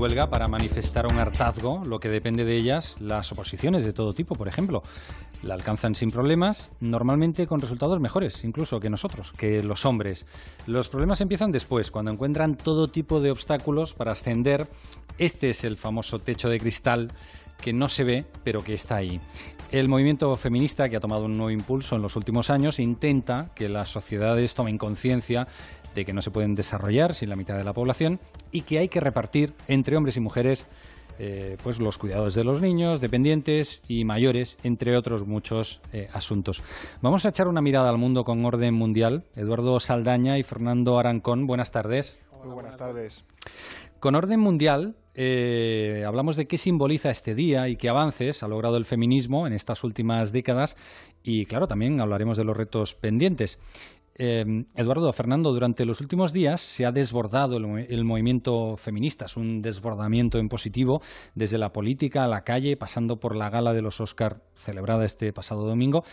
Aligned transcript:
huelga 0.00 0.30
para 0.30 0.48
manifestar 0.48 1.06
un 1.06 1.18
hartazgo, 1.18 1.82
lo 1.84 2.00
que 2.00 2.08
depende 2.08 2.46
de 2.46 2.56
ellas, 2.56 2.96
las 3.00 3.30
oposiciones 3.32 3.84
de 3.84 3.92
todo 3.92 4.14
tipo, 4.14 4.34
por 4.34 4.48
ejemplo. 4.48 4.82
La 5.42 5.52
alcanzan 5.52 5.94
sin 5.94 6.10
problemas, 6.10 6.72
normalmente 6.80 7.46
con 7.46 7.60
resultados 7.60 8.00
mejores, 8.00 8.42
incluso 8.44 8.80
que 8.80 8.88
nosotros, 8.88 9.30
que 9.32 9.62
los 9.62 9.84
hombres. 9.84 10.24
Los 10.66 10.88
problemas 10.88 11.20
empiezan 11.20 11.52
después, 11.52 11.90
cuando 11.90 12.10
encuentran 12.10 12.56
todo 12.56 12.88
tipo 12.88 13.20
de 13.20 13.30
obstáculos 13.30 13.92
para 13.92 14.12
ascender. 14.12 14.66
Este 15.18 15.50
es 15.50 15.64
el 15.64 15.76
famoso 15.76 16.18
techo 16.18 16.48
de 16.48 16.58
cristal 16.58 17.12
que 17.60 17.74
no 17.74 17.90
se 17.90 18.04
ve, 18.04 18.24
pero 18.42 18.64
que 18.64 18.72
está 18.72 18.96
ahí. 18.96 19.20
El 19.70 19.88
movimiento 19.88 20.34
feminista, 20.36 20.88
que 20.88 20.96
ha 20.96 21.00
tomado 21.00 21.26
un 21.26 21.34
nuevo 21.34 21.50
impulso 21.50 21.94
en 21.94 22.02
los 22.02 22.16
últimos 22.16 22.50
años, 22.50 22.80
intenta 22.80 23.50
que 23.54 23.68
las 23.68 23.90
sociedades 23.90 24.54
tomen 24.54 24.78
conciencia 24.78 25.46
de 25.94 26.04
que 26.04 26.12
no 26.12 26.22
se 26.22 26.30
pueden 26.30 26.54
desarrollar 26.54 27.14
sin 27.14 27.28
la 27.28 27.36
mitad 27.36 27.56
de 27.56 27.64
la 27.64 27.72
población 27.72 28.20
y 28.52 28.62
que 28.62 28.78
hay 28.78 28.88
que 28.88 29.00
repartir 29.00 29.52
entre 29.68 29.96
hombres 29.96 30.16
y 30.16 30.20
mujeres 30.20 30.66
eh, 31.22 31.58
pues 31.62 31.78
los 31.78 31.98
cuidados 31.98 32.34
de 32.34 32.44
los 32.44 32.62
niños, 32.62 33.02
dependientes 33.02 33.82
y 33.86 34.06
mayores, 34.06 34.56
entre 34.62 34.96
otros 34.96 35.26
muchos 35.26 35.82
eh, 35.92 36.08
asuntos. 36.14 36.62
Vamos 37.02 37.26
a 37.26 37.28
echar 37.28 37.46
una 37.46 37.60
mirada 37.60 37.90
al 37.90 37.98
mundo 37.98 38.24
con 38.24 38.42
orden 38.46 38.72
mundial. 38.72 39.24
Eduardo 39.36 39.78
Saldaña 39.80 40.38
y 40.38 40.42
Fernando 40.42 40.98
Arancón, 40.98 41.46
buenas 41.46 41.70
tardes. 41.72 42.18
Muy 42.42 42.54
buenas 42.54 42.78
tardes. 42.78 43.26
Con 43.98 44.14
orden 44.14 44.40
mundial, 44.40 44.96
eh, 45.14 46.04
hablamos 46.06 46.36
de 46.36 46.46
qué 46.46 46.56
simboliza 46.56 47.10
este 47.10 47.34
día 47.34 47.68
y 47.68 47.76
qué 47.76 47.90
avances 47.90 48.42
ha 48.42 48.48
logrado 48.48 48.78
el 48.78 48.86
feminismo 48.86 49.46
en 49.46 49.52
estas 49.52 49.84
últimas 49.84 50.32
décadas 50.32 50.74
y, 51.22 51.44
claro, 51.44 51.66
también 51.66 52.00
hablaremos 52.00 52.38
de 52.38 52.44
los 52.44 52.56
retos 52.56 52.94
pendientes. 52.94 53.58
Eh, 54.14 54.64
Eduardo, 54.74 55.12
Fernando, 55.12 55.52
durante 55.52 55.86
los 55.86 56.00
últimos 56.00 56.32
días 56.32 56.60
se 56.60 56.84
ha 56.84 56.92
desbordado 56.92 57.56
el, 57.56 58.04
movimiento 58.04 58.76
feminista, 58.76 59.24
es 59.24 59.36
un 59.36 59.62
desbordamiento 59.62 60.38
en 60.38 60.48
positivo 60.48 61.00
desde 61.34 61.58
la 61.58 61.72
política 61.72 62.24
a 62.24 62.28
la 62.28 62.42
calle, 62.44 62.76
pasando 62.76 63.18
por 63.18 63.34
la 63.34 63.48
gala 63.48 63.72
de 63.72 63.82
los 63.82 64.00
Oscar 64.00 64.42
celebrada 64.54 65.04
este 65.04 65.32
pasado 65.32 65.64
domingo. 65.64 66.04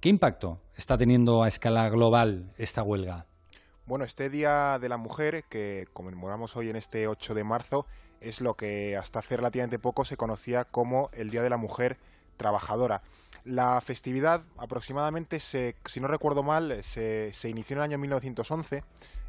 ¿Qué 0.00 0.08
impacto 0.08 0.60
está 0.76 0.96
teniendo 0.96 1.42
a 1.44 1.48
escala 1.48 1.88
global 1.88 2.52
esta 2.58 2.82
huelga? 2.82 3.26
Bueno, 3.86 4.04
este 4.04 4.30
Día 4.30 4.78
de 4.80 4.88
la 4.88 4.96
Mujer, 4.96 5.44
que 5.48 5.86
conmemoramos 5.92 6.56
hoy 6.56 6.70
en 6.70 6.76
este 6.76 7.06
8 7.06 7.34
de 7.34 7.44
marzo, 7.44 7.86
es 8.20 8.40
lo 8.40 8.54
que 8.54 8.96
hasta 8.96 9.18
hace 9.18 9.36
relativamente 9.36 9.78
poco 9.78 10.04
se 10.04 10.16
conocía 10.16 10.64
como 10.64 11.10
el 11.12 11.30
Día 11.30 11.42
de 11.42 11.50
la 11.50 11.56
Mujer 11.56 11.98
Trabajadora. 12.36 13.02
La 13.44 13.80
festividad 13.80 14.42
aproximadamente, 14.56 15.40
si 15.40 16.00
no 16.00 16.06
recuerdo 16.06 16.42
mal, 16.42 16.82
se, 16.84 17.32
inició 17.44 17.74
en 17.74 17.78
el 17.78 17.84
año 17.84 17.98
1911 17.98 18.84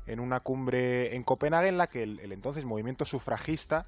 en 0.06 0.20
una 0.20 0.40
cumbre 0.40 1.16
en 1.16 1.24
Copenhague 1.24 1.70
en 1.70 1.78
la 1.78 1.88
que 1.88 2.04
el, 2.04 2.32
entonces 2.32 2.66
movimiento 2.66 3.06
sufragista 3.06 3.84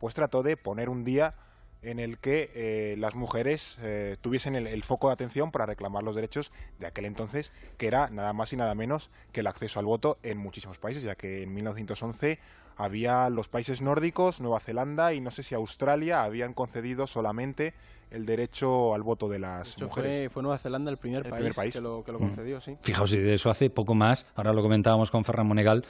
pues 0.00 0.14
trató 0.14 0.42
de 0.42 0.56
poner 0.56 0.88
un 0.88 1.04
día 1.04 1.34
en 1.82 1.98
el 1.98 2.18
que 2.18 2.50
eh, 2.54 2.96
las 2.98 3.14
mujeres 3.14 3.78
eh, 3.82 4.16
tuviesen 4.20 4.54
el, 4.56 4.82
foco 4.82 5.08
de 5.08 5.14
atención 5.14 5.50
para 5.52 5.66
reclamar 5.66 6.02
los 6.02 6.14
derechos 6.14 6.52
de 6.78 6.86
aquel 6.86 7.04
entonces, 7.04 7.52
que 7.76 7.86
era 7.86 8.08
nada 8.08 8.32
más 8.32 8.52
y 8.52 8.56
nada 8.56 8.74
menos 8.74 9.10
que 9.32 9.40
el 9.40 9.46
acceso 9.46 9.78
al 9.78 9.86
voto 9.86 10.18
en 10.22 10.38
muchísimos 10.38 10.78
países, 10.78 11.02
ya 11.02 11.16
que 11.16 11.42
en 11.42 11.52
1911 11.54 12.38
había 12.76 13.30
los 13.30 13.48
países 13.48 13.80
nórdicos, 13.82 14.40
Nueva 14.40 14.60
Zelanda 14.60 15.14
y 15.14 15.20
no 15.20 15.30
sé 15.30 15.42
si 15.42 15.54
Australia 15.54 16.22
habían 16.22 16.52
concedido 16.52 17.06
solamente 17.06 17.74
el 18.10 18.24
derecho 18.24 18.94
al 18.94 19.02
voto 19.02 19.28
de 19.28 19.38
las 19.38 19.80
mujeres. 19.80 20.30
Fue, 20.30 20.42
Nueva 20.42 20.58
Zelanda 20.58 20.90
el 20.90 20.96
primer, 20.96 21.28
país, 21.54 21.74
que 21.74 21.80
lo, 21.80 22.00
mm. 22.00 22.18
concedió, 22.18 22.60
sí. 22.60 22.76
Fijaos, 22.82 23.12
y 23.12 23.18
de 23.18 23.34
eso 23.34 23.50
hace 23.50 23.70
poco 23.70 23.94
más, 23.94 24.26
ahora 24.34 24.52
lo 24.52 24.62
comentábamos 24.62 25.10
con 25.10 25.24
Ferran 25.24 25.46
Monegal, 25.46 25.84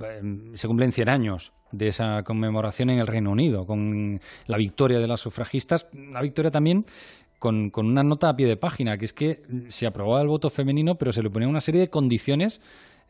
em, 0.00 0.54
se 0.54 0.66
cumplen 0.68 0.92
100 0.92 1.08
años 1.08 1.52
de 1.70 1.88
esa 1.88 2.22
conmemoración 2.24 2.90
en 2.90 2.98
el 2.98 3.06
Reino 3.06 3.30
Unido, 3.30 3.64
con 3.64 4.20
la 4.46 4.56
victoria 4.58 4.98
de 4.98 5.06
las 5.06 5.20
sufragistas, 5.20 5.86
la 5.92 6.20
victoria 6.20 6.50
también 6.50 6.84
con, 7.38 7.70
con, 7.70 7.86
una 7.86 8.04
nota 8.04 8.28
a 8.28 8.36
pie 8.36 8.46
de 8.46 8.56
página, 8.56 8.98
que 8.98 9.06
es 9.06 9.12
que 9.12 9.42
se 9.68 9.86
aprobaba 9.86 10.20
el 10.20 10.28
voto 10.28 10.50
femenino, 10.50 10.96
pero 10.96 11.12
se 11.12 11.22
le 11.22 11.30
ponía 11.30 11.48
una 11.48 11.60
serie 11.60 11.80
de 11.80 11.88
condiciones 11.88 12.60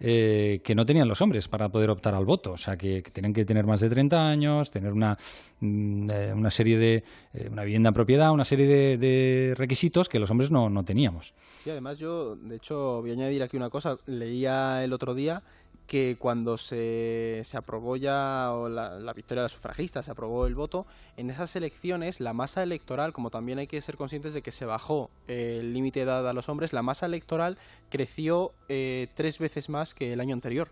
eh, 0.05 0.61
que 0.65 0.75
no 0.75 0.85
tenían 0.85 1.07
los 1.07 1.21
hombres 1.21 1.47
para 1.47 1.69
poder 1.69 1.89
optar 1.89 2.13
al 2.17 2.25
voto. 2.25 2.53
O 2.53 2.57
sea, 2.57 2.77
que, 2.77 3.03
tienen 3.03 3.33
que 3.33 3.45
tener 3.45 3.67
más 3.67 3.79
de 3.79 3.89
30 3.89 4.29
años, 4.29 4.73
tener 4.73 4.93
una, 4.93 5.17
mm, 5.61 6.11
eh, 6.11 6.33
una 6.35 6.51
serie 6.51 6.77
de. 6.77 7.05
Eh, 7.33 7.49
una 7.49 7.63
vivienda 7.63 7.91
en 7.91 7.95
propiedad, 7.95 8.33
una 8.33 8.45
serie 8.45 8.67
de, 8.67 8.99
de, 8.99 9.55
requisitos 9.57 10.09
que 10.09 10.19
los 10.19 10.29
hombres 10.33 10.51
no, 10.51 10.69
no 10.69 10.85
teníamos. 10.85 11.35
Sí, 11.63 11.71
además 11.71 11.99
yo, 11.99 12.35
de 12.35 12.57
hecho, 12.57 13.01
voy 13.01 13.11
a 13.11 13.13
añadir 13.13 13.45
aquí 13.45 13.57
una 13.57 13.71
cosa. 13.71 13.97
Leía 14.07 14.83
el 14.83 14.93
otro 14.93 15.15
día 15.15 15.45
que 15.92 16.16
cuando 16.19 16.56
se, 16.56 17.42
se 17.44 17.58
aprobó 17.58 17.97
ya 17.97 18.50
la, 18.70 19.12
victoria 19.12 19.42
de 19.42 19.44
los 19.44 19.53
sufragistas, 19.53 20.06
se 20.06 20.10
aprobó 20.10 20.47
el 20.47 20.54
voto, 20.54 20.86
en 21.19 21.28
esas 21.28 21.54
elecciones 21.54 22.19
la 22.19 22.32
masa 22.32 22.62
electoral, 22.62 23.12
como 23.12 23.28
también 23.28 23.58
hay 23.58 23.66
que 23.66 23.78
ser 23.82 23.98
conscientes 23.98 24.32
de 24.32 24.41
que 24.41 24.53
se 24.53 24.64
bajó 24.64 25.10
el 25.28 25.75
límite 25.75 26.00
de 26.00 26.04
edad 26.04 26.26
a 26.26 26.32
los 26.32 26.48
hombres, 26.48 26.72
la 26.72 26.82
masa 26.82 27.04
electoral 27.04 27.58
creció 27.91 28.54
eh, 28.70 29.08
tres 29.16 29.38
veces 29.38 29.69
más 29.69 29.92
que 29.92 30.14
el 30.14 30.20
año 30.20 30.32
anterior 30.32 30.69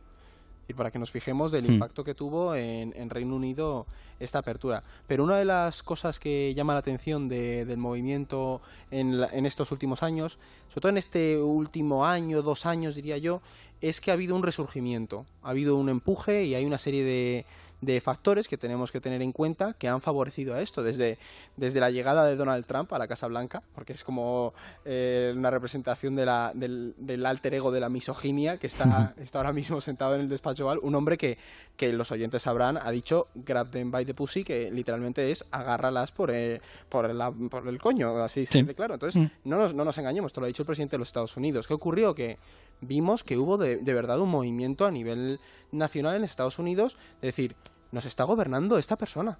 y 0.68 0.72
para 0.72 0.90
que 0.90 0.98
nos 0.98 1.10
fijemos 1.10 1.52
del 1.52 1.68
hmm. 1.68 1.72
impacto 1.72 2.04
que 2.04 2.14
tuvo 2.14 2.54
en, 2.54 3.10
Reino 3.10 3.34
Unido 3.34 3.86
esta 4.20 4.38
apertura. 4.38 4.84
Pero 5.06 5.24
una 5.24 5.36
de 5.36 5.44
las 5.44 5.82
cosas 5.82 6.20
que 6.20 6.54
llama 6.54 6.74
la 6.74 6.78
atención 6.78 7.28
del 7.28 7.76
movimiento 7.76 8.62
en, 8.90 9.20
en, 9.32 9.46
estos 9.46 9.72
últimos 9.72 10.02
años, 10.02 10.38
sobre 10.68 10.80
todo 10.80 10.90
en 10.90 10.98
este 10.98 11.38
último 11.38 12.06
año, 12.06 12.40
dos 12.40 12.66
años 12.66 12.94
diría 12.94 13.18
yo, 13.18 13.42
es 13.80 14.00
que 14.00 14.10
ha 14.10 14.14
habido 14.14 14.36
un 14.36 14.42
resurgimiento, 14.42 15.26
ha 15.42 15.50
habido 15.50 15.76
un 15.76 15.88
empuje 15.88 16.44
y 16.44 16.54
hay 16.54 16.64
una 16.64 16.78
serie 16.78 17.04
de, 17.04 17.46
de 17.80 18.00
factores 18.00 18.46
que 18.46 18.58
tenemos 18.58 18.92
que 18.92 19.00
tener 19.00 19.22
en 19.22 19.32
cuenta 19.32 19.74
que 19.74 19.88
han 19.88 20.00
favorecido 20.00 20.54
a 20.54 20.60
esto, 20.60 20.82
desde, 20.82 21.18
desde 21.56 21.80
la 21.80 21.90
llegada 21.90 22.26
de 22.26 22.36
Donald 22.36 22.66
Trump 22.66 22.92
a 22.92 22.98
la 22.98 23.08
Casa 23.08 23.26
Blanca, 23.26 23.62
porque 23.74 23.94
es 23.94 24.04
como 24.04 24.52
eh, 24.84 25.32
una 25.34 25.50
representación 25.50 26.14
de 26.14 26.26
la, 26.26 26.52
del, 26.54 26.94
del, 26.98 27.24
alter 27.24 27.54
ego 27.54 27.70
de 27.70 27.80
la 27.80 27.88
misoginia 27.88 28.58
que 28.58 28.66
está, 28.66 29.14
está 29.18 29.38
ahora 29.38 29.52
mismo 29.52 29.80
sentado 29.80 30.14
en 30.14 30.22
el 30.22 30.28
despacho 30.28 30.66
Val, 30.66 30.78
un 30.82 30.94
hombre 30.94 31.16
que, 31.16 31.38
que 31.76 31.92
los 31.92 32.12
oyentes 32.12 32.42
sabrán, 32.42 32.76
ha 32.76 32.90
dicho 32.90 33.28
grab 33.34 33.70
them 33.70 33.90
by 33.90 34.04
the 34.04 34.14
pussy, 34.14 34.44
que 34.44 34.70
literalmente 34.70 35.30
es 35.30 35.44
agárralas 35.50 36.12
por 36.12 36.30
el, 36.30 36.60
por, 36.88 37.10
por 37.48 37.68
el 37.68 37.80
coño, 37.80 38.18
así 38.18 38.44
se 38.46 38.58
dice 38.58 38.74
claro. 38.74 38.94
Entonces, 38.94 39.22
mm. 39.22 39.48
no, 39.48 39.56
nos, 39.56 39.74
no 39.74 39.84
nos 39.84 39.96
engañemos, 39.96 40.30
esto 40.30 40.40
lo 40.40 40.44
ha 40.46 40.48
dicho 40.48 40.62
el 40.62 40.66
presidente 40.66 40.96
de 40.96 40.98
los 40.98 41.08
Estados 41.08 41.36
Unidos. 41.36 41.66
¿Qué 41.66 41.74
ocurrió? 41.74 42.14
Que 42.14 42.36
vimos 42.80 43.24
que 43.24 43.38
hubo 43.38 43.56
de, 43.56 43.76
de 43.78 43.94
verdad 43.94 44.20
un 44.20 44.30
movimiento 44.30 44.86
a 44.86 44.90
nivel 44.90 45.40
nacional 45.72 46.16
en 46.16 46.24
Estados 46.24 46.58
Unidos, 46.58 46.96
de 47.20 47.28
decir, 47.28 47.56
nos 47.92 48.04
está 48.04 48.24
gobernando 48.24 48.78
esta 48.78 48.96
persona. 48.96 49.38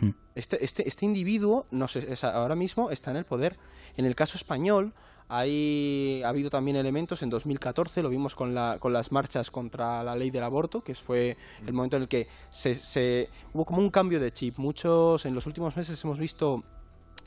Hmm. 0.00 0.10
Este, 0.34 0.64
este, 0.64 0.86
este 0.86 1.04
individuo 1.06 1.66
nos, 1.70 1.96
ahora 2.22 2.54
mismo 2.54 2.90
está 2.90 3.10
en 3.10 3.16
el 3.16 3.24
poder. 3.24 3.56
En 3.96 4.04
el 4.04 4.14
caso 4.14 4.36
español, 4.36 4.92
hay, 5.28 6.22
ha 6.24 6.28
habido 6.28 6.50
también 6.50 6.76
elementos, 6.76 7.22
en 7.22 7.30
2014 7.30 8.02
lo 8.02 8.08
vimos 8.08 8.34
con, 8.34 8.54
la, 8.54 8.78
con 8.80 8.92
las 8.92 9.12
marchas 9.12 9.50
contra 9.50 10.02
la 10.02 10.16
ley 10.16 10.30
del 10.30 10.42
aborto, 10.42 10.82
que 10.82 10.94
fue 10.94 11.36
el 11.66 11.72
momento 11.72 11.96
en 11.96 12.02
el 12.02 12.08
que 12.08 12.28
se, 12.50 12.74
se, 12.74 13.28
hubo 13.52 13.64
como 13.64 13.78
un 13.78 13.90
cambio 13.90 14.20
de 14.20 14.32
chip. 14.32 14.58
Muchos, 14.58 15.26
en 15.26 15.34
los 15.34 15.46
últimos 15.46 15.76
meses 15.76 16.02
hemos 16.02 16.18
visto 16.18 16.64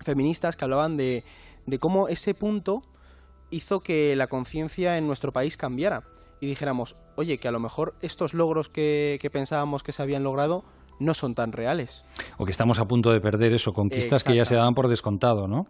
feministas 0.04 0.56
que 0.56 0.64
hablaban 0.64 0.98
de, 0.98 1.24
de 1.66 1.80
cómo 1.80 2.08
ese 2.08 2.34
punto 2.34 2.84
hizo 3.52 3.82
que 3.82 4.16
la 4.16 4.28
conciencia 4.28 4.98
en 4.98 5.06
nuestro 5.06 5.32
país 5.32 5.58
cambiara 5.58 6.04
y 6.40 6.48
dijéramos, 6.48 6.96
oye, 7.16 7.38
que 7.38 7.48
a 7.48 7.52
lo 7.52 7.60
mejor 7.60 7.94
estos 8.02 8.34
logros 8.34 8.68
que, 8.68 9.30
pensábamos 9.32 9.84
que 9.84 9.92
se 9.92 10.02
habían 10.02 10.24
logrado 10.24 10.64
no 11.00 11.14
son 11.14 11.36
tan 11.36 11.52
reales. 11.52 12.04
O 12.38 12.46
que 12.46 12.52
estamos 12.52 12.80
a 12.80 12.86
punto 12.86 13.12
de 13.12 13.22
perder 13.22 13.54
eso, 13.54 13.74
conquistas 13.74 14.24
que 14.24 14.36
ya 14.36 14.46
se 14.46 14.56
daban 14.56 14.74
por 14.74 14.88
descontado, 14.88 15.48
¿no? 15.48 15.68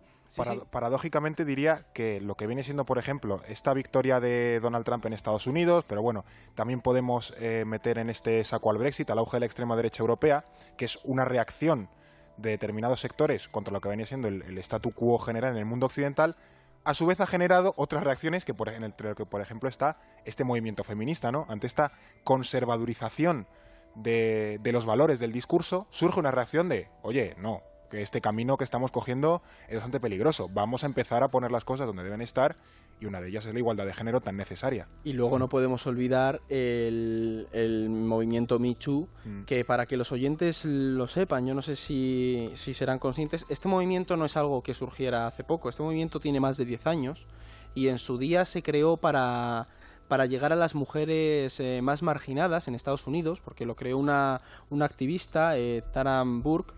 Paradójicamente 0.72 1.44
diría 1.44 1.88
que 1.94 2.22
lo 2.22 2.36
que 2.36 2.48
viene 2.48 2.64
siendo, 2.64 2.86
por 2.86 2.98
ejemplo, 2.98 3.42
esta 3.50 3.74
victoria 3.74 4.22
de 4.22 4.62
Donald 4.62 4.86
Trump 4.86 5.06
en 5.06 5.12
Estados 5.12 5.46
Unidos, 5.46 5.84
pero 5.86 6.02
bueno, 6.02 6.24
también 6.56 6.80
podemos 6.80 7.34
eh, 7.38 7.66
meter 7.66 7.98
en 7.98 8.10
este 8.10 8.42
saco 8.46 8.72
al 8.72 8.78
Brexit, 8.78 9.10
al 9.10 9.20
auge 9.20 9.36
de 9.36 9.42
la 9.42 9.46
extrema 9.46 9.76
derecha 9.76 10.02
europea, 10.02 10.46
que 10.78 10.86
es 10.86 11.00
una 11.04 11.26
reacción 11.26 11.90
de 12.38 12.52
determinados 12.52 13.02
sectores 13.02 13.50
contra 13.50 13.74
lo 13.74 13.82
que 13.82 13.90
venía 13.90 14.06
siendo 14.06 14.30
el, 14.30 14.42
el 14.44 14.58
statu 14.60 14.92
quo 14.92 15.20
general 15.20 15.52
en 15.52 15.58
el 15.58 15.66
mundo 15.66 15.88
occidental, 15.88 16.38
a 16.84 16.94
su 16.94 17.06
vez 17.06 17.20
ha 17.20 17.28
generado 17.28 17.74
otras 17.78 18.04
reacciones 18.04 18.46
que 18.46 18.54
por, 18.54 18.70
el 18.70 18.94
que 18.94 19.26
por 19.26 19.42
ejemplo 19.42 19.70
está 19.70 19.98
este 20.26 20.44
movimiento 20.44 20.84
feminista, 20.84 21.32
¿no? 21.32 21.46
Ante 21.50 21.68
esta 21.68 21.92
conservadurización 22.24 23.48
de, 23.96 24.60
de 24.62 24.72
los 24.72 24.86
valores 24.86 25.20
del 25.20 25.32
discurso, 25.32 25.88
surge 25.90 26.20
una 26.20 26.32
reacción 26.32 26.70
de, 26.70 26.90
oye, 27.02 27.36
no, 27.38 27.62
que 27.90 28.02
este 28.02 28.22
camino 28.22 28.58
que 28.58 28.64
estamos 28.64 28.90
cogiendo 28.90 29.44
es 29.68 29.76
bastante 29.76 30.00
peligroso. 30.00 30.50
Vamos 30.52 30.84
a 30.84 30.88
empezar 30.88 31.24
a 31.24 31.28
poner 31.28 31.52
las 31.52 31.66
cosas 31.66 31.86
donde 31.86 32.04
deben 32.04 32.22
estar 32.22 32.56
y 33.02 33.08
una 33.08 33.20
de 33.20 33.30
ellas 33.30 33.46
es 33.48 33.54
la 33.54 33.60
igualdad 33.60 33.86
de 33.86 33.94
género 33.94 34.22
tan 34.22 34.38
necesaria. 34.38 34.88
Y 35.04 35.14
luego 35.14 35.40
no 35.40 35.50
podemos 35.50 35.86
olvidar 35.88 36.40
el, 36.50 37.48
el 37.52 37.90
movimiento 37.90 38.60
Me 38.60 38.76
Too, 38.76 39.10
mm. 39.26 39.44
que 39.44 39.66
para 39.66 39.88
que 39.88 39.98
los 39.98 40.12
oyentes 40.12 40.64
lo 40.66 41.08
sepan, 41.08 41.48
yo 41.48 41.56
no 41.56 41.64
sé 41.64 41.76
si, 41.76 42.52
si 42.54 42.76
serán 42.76 43.00
conscientes, 43.00 43.46
este 43.50 43.68
movimiento 43.68 44.16
no 44.16 44.26
es 44.26 44.38
algo 44.38 44.62
que 44.62 44.76
surgiera 44.76 45.26
hace 45.26 45.44
poco, 45.44 45.68
este 45.68 45.82
movimiento 45.82 46.20
tiene 46.20 46.40
más 46.40 46.58
de 46.58 46.66
10 46.66 46.86
años 46.86 47.26
y 47.74 47.88
en 47.88 47.98
su 47.98 48.20
día 48.20 48.46
se 48.46 48.62
creó 48.62 48.98
para 48.98 49.68
para 50.08 50.26
llegar 50.26 50.52
a 50.52 50.58
las 50.58 50.76
mujeres 50.76 51.58
eh, 51.62 51.80
más 51.82 52.04
marginadas 52.04 52.68
en 52.68 52.76
Estados 52.76 53.08
Unidos, 53.08 53.40
porque 53.40 53.66
lo 53.66 53.78
creó 53.78 53.98
una, 53.98 54.42
una 54.70 54.84
activista, 54.84 55.58
eh, 55.58 55.84
Taram 55.94 56.44
Burke, 56.44 56.74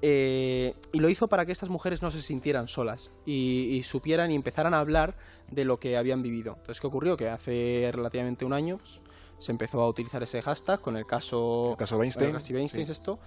eh, 0.00 0.74
y 0.92 1.00
lo 1.00 1.08
hizo 1.08 1.28
para 1.28 1.44
que 1.44 1.52
estas 1.52 1.70
mujeres 1.70 2.02
no 2.02 2.10
se 2.10 2.20
sintieran 2.20 2.68
solas 2.68 3.10
y, 3.26 3.82
supieran 3.84 4.30
y 4.30 4.36
empezaran 4.36 4.74
a 4.74 4.80
hablar 4.80 5.16
de 5.50 5.64
lo 5.64 5.80
que 5.80 5.96
habían 5.96 6.22
vivido. 6.22 6.54
Entonces, 6.58 6.80
¿qué 6.80 6.86
ocurrió? 6.86 7.16
Que 7.16 7.28
hace 7.28 7.90
relativamente 7.92 8.44
un 8.44 8.52
año 8.52 8.78
pues, 8.78 9.00
se 9.38 9.52
empezó 9.52 9.82
a 9.82 9.88
utilizar 9.88 10.22
ese 10.22 10.40
hashtag 10.42 10.80
con 10.80 10.96
el 10.96 11.06
caso, 11.06 11.72
el 11.72 11.76
caso 11.76 11.98
Weinstein, 11.98 12.36
esto, 12.36 13.18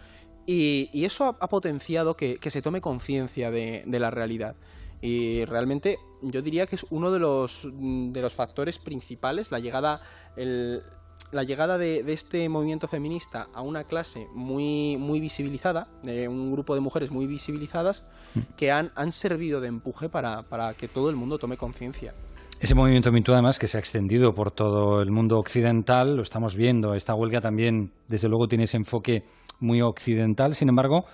y, 0.46 1.06
eso 1.06 1.38
ha, 1.40 1.48
potenciado 1.48 2.16
que, 2.16 2.40
se 2.42 2.62
tome 2.62 2.82
conciencia 2.82 3.52
de, 3.52 3.84
de, 3.86 4.00
la 4.00 4.12
realidad. 4.12 4.56
Y 5.02 5.46
realmente 5.46 6.00
yo 6.22 6.42
diría 6.42 6.68
que 6.68 6.76
es 6.76 6.86
uno 6.90 7.12
de 7.12 7.20
los, 7.20 7.68
de 7.72 8.22
los 8.22 8.34
factores 8.34 8.78
principales, 8.78 9.52
la 9.52 9.60
llegada, 9.60 10.02
el, 10.36 10.84
la 11.32 11.44
llegada 11.44 11.78
de, 11.78 12.04
este 12.08 12.48
movimiento 12.50 12.88
feminista 12.88 13.48
a 13.54 13.62
una 13.62 13.84
clase 13.84 14.28
muy, 14.34 14.98
muy 14.98 15.20
visibilizada, 15.20 15.88
de 16.04 16.28
un 16.28 16.52
grupo 16.52 16.76
de 16.76 16.82
mujeres 16.82 17.12
muy 17.12 17.28
visibilizadas, 17.28 18.06
mm. 18.36 18.40
que 18.58 18.72
han, 18.72 18.92
han 18.96 19.12
servido 19.12 19.62
de 19.62 19.68
empuje 19.68 20.10
para, 20.10 20.44
para 20.44 20.74
que 20.74 20.88
todo 20.88 21.10
el 21.10 21.16
mundo 21.16 21.38
tome 21.38 21.58
conciencia. 21.58 22.14
Ese 22.60 22.76
movimiento 22.76 23.12
MeToo, 23.12 23.34
además, 23.34 23.58
que 23.58 23.66
se 23.66 23.78
ha 23.78 23.80
extendido 23.80 24.36
por 24.36 24.52
todo 24.52 25.02
el 25.02 25.10
mundo 25.10 25.40
occidental, 25.40 26.16
lo 26.16 26.22
estamos 26.22 26.56
viendo. 26.56 26.94
Esta 26.94 27.16
huelga 27.16 27.42
también, 27.42 27.92
desde 28.08 28.30
luego, 28.30 28.48
tiene 28.48 28.66
ese 28.66 28.78
enfoque 28.78 29.24
muy 29.60 29.82
occidental. 29.82 30.54
Sin 30.54 30.70
embargo, 30.70 31.06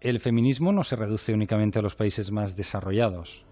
el 0.00 0.18
feminismo 0.18 0.72
no 0.72 0.82
se 0.82 0.96
reduce 0.96 1.32
únicamente 1.32 1.78
a 1.78 1.82
los 1.82 1.94
países 1.94 2.32
más 2.32 2.56
desarrollados. 2.56 3.44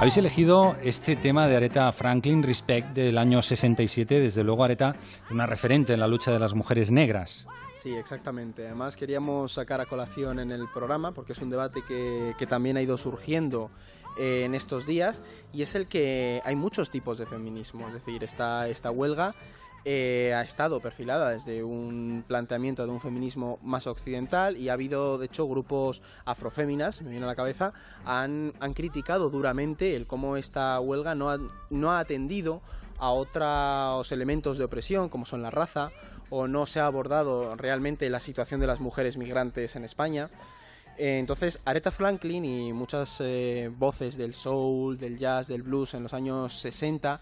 Habéis 0.00 0.16
elegido 0.16 0.76
este 0.82 1.14
tema 1.14 1.46
de 1.46 1.58
Aretha 1.58 1.92
Franklin, 1.92 2.42
Respect, 2.42 2.94
del 2.94 3.18
año 3.18 3.42
67. 3.42 4.18
Desde 4.18 4.42
luego, 4.42 4.64
Aretha, 4.64 4.96
una 5.30 5.44
referente 5.44 5.92
en 5.92 6.00
la 6.00 6.08
lucha 6.08 6.32
de 6.32 6.38
las 6.38 6.54
mujeres 6.54 6.90
negras. 6.90 7.46
Sí, 7.76 7.94
exactamente. 7.94 8.64
Además, 8.66 8.96
queríamos 8.96 9.52
sacar 9.52 9.78
a 9.82 9.84
colación 9.84 10.38
en 10.38 10.52
el 10.52 10.70
programa, 10.72 11.12
porque 11.12 11.34
es 11.34 11.42
un 11.42 11.50
debate 11.50 11.82
que, 11.86 12.46
también 12.46 12.78
ha 12.78 12.80
ido 12.80 12.96
surgiendo 12.96 13.70
eh, 14.18 14.44
en 14.46 14.54
estos 14.54 14.86
días, 14.86 15.22
y 15.52 15.60
es 15.60 15.74
el 15.74 15.86
que 15.86 16.40
hay 16.46 16.56
muchos 16.56 16.88
tipos 16.88 17.18
de 17.18 17.26
feminismo. 17.26 17.86
Es 17.88 17.92
decir, 17.92 18.24
está 18.24 18.68
esta 18.68 18.90
huelga 18.90 19.34
eh, 19.84 20.34
ha 20.36 20.42
estado 20.42 20.80
perfilada 20.80 21.30
desde 21.30 21.64
un 21.64 22.22
planteamiento 22.26 22.84
de 22.84 22.92
un 22.92 23.00
feminismo 23.00 23.58
más 23.62 23.86
occidental 23.86 24.58
y 24.58 24.68
ha 24.68 24.74
habido, 24.74 25.16
de 25.16 25.26
hecho, 25.26 25.48
grupos 25.48 26.02
afroféminas, 26.26 27.00
me 27.00 27.10
viene 27.10 27.24
a 27.24 27.28
la 27.28 27.36
cabeza, 27.36 27.72
han, 28.04 28.52
criticado 28.74 29.30
duramente 29.30 29.96
el 29.96 30.06
cómo 30.06 30.36
esta 30.36 30.78
huelga 30.80 31.14
no 31.14 31.30
ha, 31.30 31.38
no 31.70 31.92
ha 31.92 31.98
atendido 31.98 32.60
a 32.98 33.10
otros 33.10 34.12
elementos 34.12 34.58
de 34.58 34.64
opresión, 34.64 35.08
como 35.08 35.24
son 35.24 35.40
la 35.40 35.50
raza, 35.50 35.90
o 36.28 36.46
no 36.46 36.66
se 36.66 36.80
ha 36.80 36.86
abordado 36.86 37.56
realmente 37.56 38.10
la 38.10 38.20
situación 38.20 38.60
de 38.60 38.66
las 38.66 38.80
mujeres 38.80 39.16
migrantes 39.16 39.76
en 39.76 39.84
España. 39.84 40.28
Eh, 40.98 41.18
entonces, 41.18 41.58
Aretha 41.64 41.90
Franklin 41.90 42.44
y 42.44 42.72
muchas 42.74 43.16
eh, 43.20 43.70
voces 43.74 44.18
del 44.18 44.34
soul, 44.34 44.98
del 44.98 45.16
jazz, 45.16 45.48
del 45.48 45.62
blues 45.62 45.94
en 45.94 46.02
los 46.02 46.12
años 46.12 46.60
60 46.60 47.20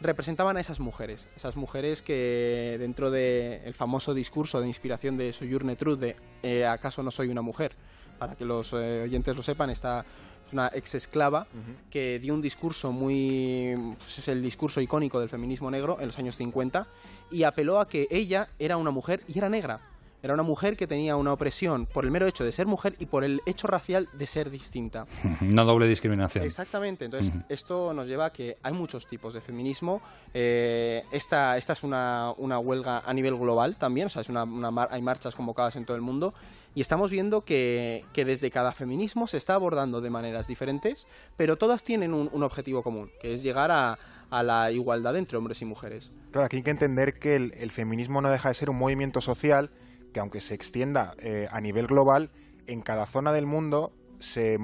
representaban 0.00 0.56
a 0.56 0.60
esas 0.60 0.80
mujeres, 0.80 1.26
esas 1.36 1.56
mujeres 1.56 2.02
que 2.02 2.76
dentro 2.78 3.10
del 3.10 3.74
famoso 3.74 4.14
discurso 4.14 4.60
de 4.60 4.68
inspiración 4.68 5.16
de 5.16 5.32
Sojourner 5.32 5.76
Truth 5.76 5.98
de 5.98 6.16
eh, 6.42 6.66
¿acaso 6.66 7.02
no 7.02 7.10
soy 7.10 7.28
una 7.28 7.42
mujer? 7.42 7.72
Para 8.18 8.34
que 8.34 8.44
los 8.44 8.72
eh, 8.72 9.02
oyentes 9.04 9.36
lo 9.36 9.42
sepan, 9.42 9.70
esta 9.70 10.04
es 10.46 10.52
una 10.52 10.70
ex 10.72 10.94
esclava 10.94 11.46
que 11.90 12.18
dio 12.20 12.32
un 12.32 12.40
discurso 12.40 12.92
muy... 12.92 13.94
Pues 13.98 14.18
es 14.18 14.28
el 14.28 14.42
discurso 14.42 14.80
icónico 14.80 15.18
del 15.18 15.28
feminismo 15.28 15.70
negro 15.70 15.98
en 16.00 16.06
los 16.06 16.18
años 16.18 16.36
50 16.36 16.86
y 17.30 17.42
apeló 17.42 17.80
a 17.80 17.88
que 17.88 18.06
ella 18.10 18.48
era 18.58 18.76
una 18.76 18.90
mujer 18.90 19.22
y 19.28 19.38
era 19.38 19.48
negra 19.48 19.80
era 20.22 20.34
una 20.34 20.42
mujer 20.42 20.76
que 20.76 20.86
tenía 20.86 21.16
una 21.16 21.32
opresión 21.32 21.86
por 21.86 22.04
el 22.04 22.10
mero 22.10 22.26
hecho 22.26 22.44
de 22.44 22.52
ser 22.52 22.66
mujer 22.66 22.96
y 22.98 23.06
por 23.06 23.24
el 23.24 23.42
hecho 23.46 23.66
racial 23.66 24.08
de 24.12 24.26
ser 24.26 24.50
distinta. 24.50 25.06
Una 25.40 25.62
doble 25.62 25.86
discriminación. 25.86 26.44
Exactamente. 26.44 27.04
Entonces, 27.04 27.32
esto 27.48 27.92
nos 27.94 28.06
lleva 28.06 28.26
a 28.26 28.32
que 28.32 28.56
hay 28.62 28.72
muchos 28.72 29.06
tipos 29.06 29.34
de 29.34 29.40
feminismo. 29.40 30.00
Eh, 30.34 31.04
esta, 31.12 31.56
esta 31.56 31.74
es 31.74 31.82
una, 31.82 32.32
una, 32.38 32.58
huelga 32.58 33.02
a 33.04 33.12
nivel 33.12 33.36
global 33.36 33.76
también, 33.76 34.06
o 34.06 34.10
sea, 34.10 34.22
es 34.22 34.28
una, 34.28 34.46
hay 34.90 35.02
marchas 35.02 35.34
convocadas 35.34 35.76
en 35.76 35.84
todo 35.84 35.96
el 35.96 36.02
mundo. 36.02 36.34
Y 36.74 36.82
estamos 36.82 37.10
viendo 37.10 37.42
que, 37.42 38.04
que, 38.12 38.26
desde 38.26 38.50
cada 38.50 38.72
feminismo 38.72 39.26
se 39.26 39.38
está 39.38 39.54
abordando 39.54 40.02
de 40.02 40.10
maneras 40.10 40.46
diferentes, 40.46 41.06
pero 41.36 41.56
todas 41.56 41.84
tienen 41.84 42.12
un, 42.12 42.28
un 42.30 42.42
objetivo 42.42 42.82
común, 42.82 43.10
que 43.18 43.32
es 43.32 43.42
llegar 43.42 43.70
a, 43.70 43.98
a, 44.28 44.42
la 44.42 44.70
igualdad 44.70 45.16
entre 45.16 45.38
hombres 45.38 45.62
y 45.62 45.64
mujeres. 45.64 46.10
Claro, 46.32 46.44
aquí 46.44 46.56
hay 46.58 46.62
que 46.62 46.70
entender 46.70 47.18
que 47.18 47.36
el, 47.36 47.54
el 47.56 47.70
feminismo 47.70 48.20
no 48.20 48.28
deja 48.28 48.50
de 48.50 48.54
ser 48.54 48.68
un 48.68 48.76
movimiento 48.76 49.22
social 49.22 49.70
que 50.16 50.20
aunque 50.20 50.40
se 50.40 50.54
extienda 50.54 51.14
eh, 51.18 51.46
a 51.50 51.60
nivel 51.60 51.86
global, 51.86 52.30
en 52.66 52.80
cada 52.80 53.04
zona 53.04 53.32
del 53.32 53.44
mundo 53.44 53.92
se, 54.18 54.58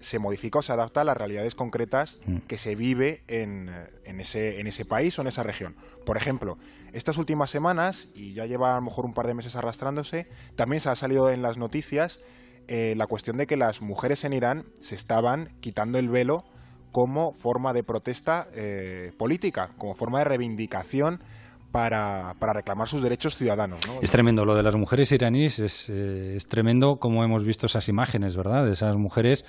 se, 0.00 0.18
modifica 0.18 0.58
o 0.58 0.62
se 0.62 0.70
adapta 0.70 1.00
a 1.00 1.04
las 1.04 1.16
realidades 1.16 1.54
concretas 1.54 2.18
mm. 2.26 2.40
que 2.40 2.58
se 2.58 2.74
vive 2.74 3.22
en, 3.26 3.70
en, 4.04 4.20
ese, 4.20 4.60
en 4.60 4.66
ese 4.66 4.84
país 4.84 5.18
o 5.18 5.22
en 5.22 5.28
esa 5.28 5.42
región. 5.42 5.76
Por 6.04 6.18
ejemplo, 6.18 6.58
estas 6.92 7.16
últimas 7.16 7.48
semanas, 7.48 8.08
y 8.14 8.34
ya 8.34 8.44
lleva 8.44 8.74
a 8.74 8.76
lo 8.76 8.82
mejor 8.82 9.06
un 9.06 9.14
par 9.14 9.26
de 9.26 9.32
meses 9.32 9.56
arrastrándose, 9.56 10.28
también 10.56 10.80
se 10.80 10.90
ha 10.90 10.94
salido 10.94 11.30
en 11.30 11.40
las 11.40 11.56
noticias 11.56 12.20
eh, 12.66 12.92
la 12.98 13.06
cuestión 13.06 13.38
de 13.38 13.46
que 13.46 13.56
las 13.56 13.80
mujeres 13.80 14.24
en 14.24 14.34
Irán 14.34 14.66
se 14.78 14.94
estaban 14.94 15.56
quitando 15.60 15.98
el 15.98 16.10
velo 16.10 16.44
como 16.92 17.32
forma 17.32 17.72
de 17.72 17.82
protesta 17.82 18.46
eh, 18.52 19.14
política, 19.16 19.70
como 19.78 19.94
forma 19.94 20.18
de 20.18 20.26
reivindicación 20.26 21.22
para, 21.70 22.34
reclamar 22.40 22.88
sus 22.88 23.02
derechos 23.02 23.36
ciudadanos. 23.36 23.80
Es 24.00 24.10
tremendo, 24.10 24.44
lo 24.44 24.54
de 24.54 24.62
las 24.62 24.76
mujeres 24.76 25.12
iraníes 25.12 25.58
es, 25.58 25.90
eh, 25.90 26.34
es, 26.36 26.46
tremendo 26.46 26.96
como 26.96 27.24
hemos 27.24 27.44
visto 27.44 27.66
esas 27.66 27.88
imágenes, 27.88 28.36
¿verdad? 28.36 28.64
De 28.64 28.72
esas 28.72 28.96
mujeres 28.96 29.44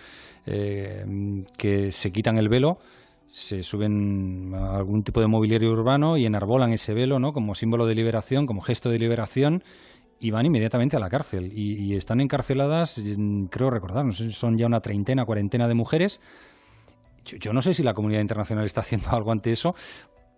eh, 0.46 1.06
que 1.58 1.92
se 1.92 2.12
quitan 2.12 2.38
el 2.38 2.50
velo, 2.50 2.78
se 3.28 3.64
suben 3.64 4.54
a 4.56 4.78
algún 4.78 5.04
tipo 5.04 5.22
de 5.22 5.28
mobiliario 5.28 5.70
urbano 5.70 6.18
y 6.18 6.26
enarbolan 6.26 6.74
ese 6.74 6.94
velo, 6.94 7.20
¿no? 7.20 7.32
Como 7.32 7.56
símbolo 7.56 7.86
de 7.86 7.96
liberación, 7.96 8.46
como 8.46 8.62
gesto 8.62 8.90
de 8.90 9.00
liberación 9.00 9.64
y 10.20 10.32
van 10.32 10.46
inmediatamente 10.46 10.98
a 10.98 11.00
la 11.00 11.10
cárcel. 11.10 11.52
Y, 11.54 11.96
están 11.96 12.20
encarceladas, 12.20 13.02
creo 13.50 13.70
recordar, 13.70 14.06
no 14.06 14.12
sé, 14.12 14.32
son 14.32 14.58
ya 14.58 14.66
una 14.66 14.82
treintena, 14.82 15.26
cuarentena 15.26 15.68
de 15.68 15.76
mujeres. 15.76 16.20
yo, 17.24 17.54
no 17.54 17.62
sé 17.62 17.74
si 17.74 17.84
la 17.84 17.94
comunidad 17.94 18.22
internacional 18.22 18.66
está 18.66 18.82
haciendo 18.82 19.10
algo 19.12 19.32
ante 19.32 19.52
eso, 19.52 19.76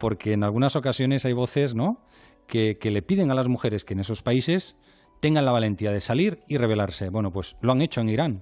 porque 0.02 0.34
en 0.34 0.44
algunas 0.44 0.76
ocasiones 0.76 1.26
hay 1.26 1.34
voces 1.34 1.76
¿no? 1.76 2.02
que, 2.48 2.76
le 2.82 3.02
piden 3.04 3.30
a 3.30 3.36
las 3.36 3.48
mujeres 3.48 3.86
que 3.86 3.94
en 3.94 4.00
esos 4.00 4.24
países 4.24 4.76
tengan 5.20 5.46
la 5.46 5.52
valentía 5.52 5.92
de 5.92 6.02
salir 6.02 6.42
y 6.48 6.58
rebelarse. 6.58 7.10
Bueno, 7.10 7.32
pues 7.32 7.56
lo 7.62 7.72
han 7.72 7.84
hecho 7.84 8.02
en 8.02 8.10
Irán 8.10 8.42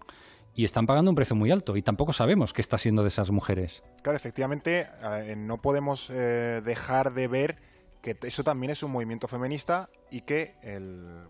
y 0.56 0.64
están 0.64 0.88
pagando 0.88 1.12
un 1.12 1.16
precio 1.16 1.36
muy 1.36 1.52
alto 1.52 1.76
y 1.76 1.82
tampoco 1.82 2.14
sabemos 2.14 2.54
qué 2.54 2.62
está 2.62 2.78
siendo 2.78 3.02
de 3.02 3.10
esas 3.10 3.30
mujeres. 3.32 3.84
Claro, 4.02 4.16
efectivamente, 4.16 4.88
eh, 5.04 5.36
no 5.38 5.62
podemos 5.62 6.10
eh, 6.10 6.62
dejar 6.64 7.14
de 7.14 7.28
ver 7.28 7.58
que 8.02 8.18
eso 8.22 8.46
también 8.46 8.72
es 8.72 8.82
un 8.82 8.92
movimiento 8.92 9.28
feminista 9.28 9.90
y 10.10 10.22
que 10.22 10.56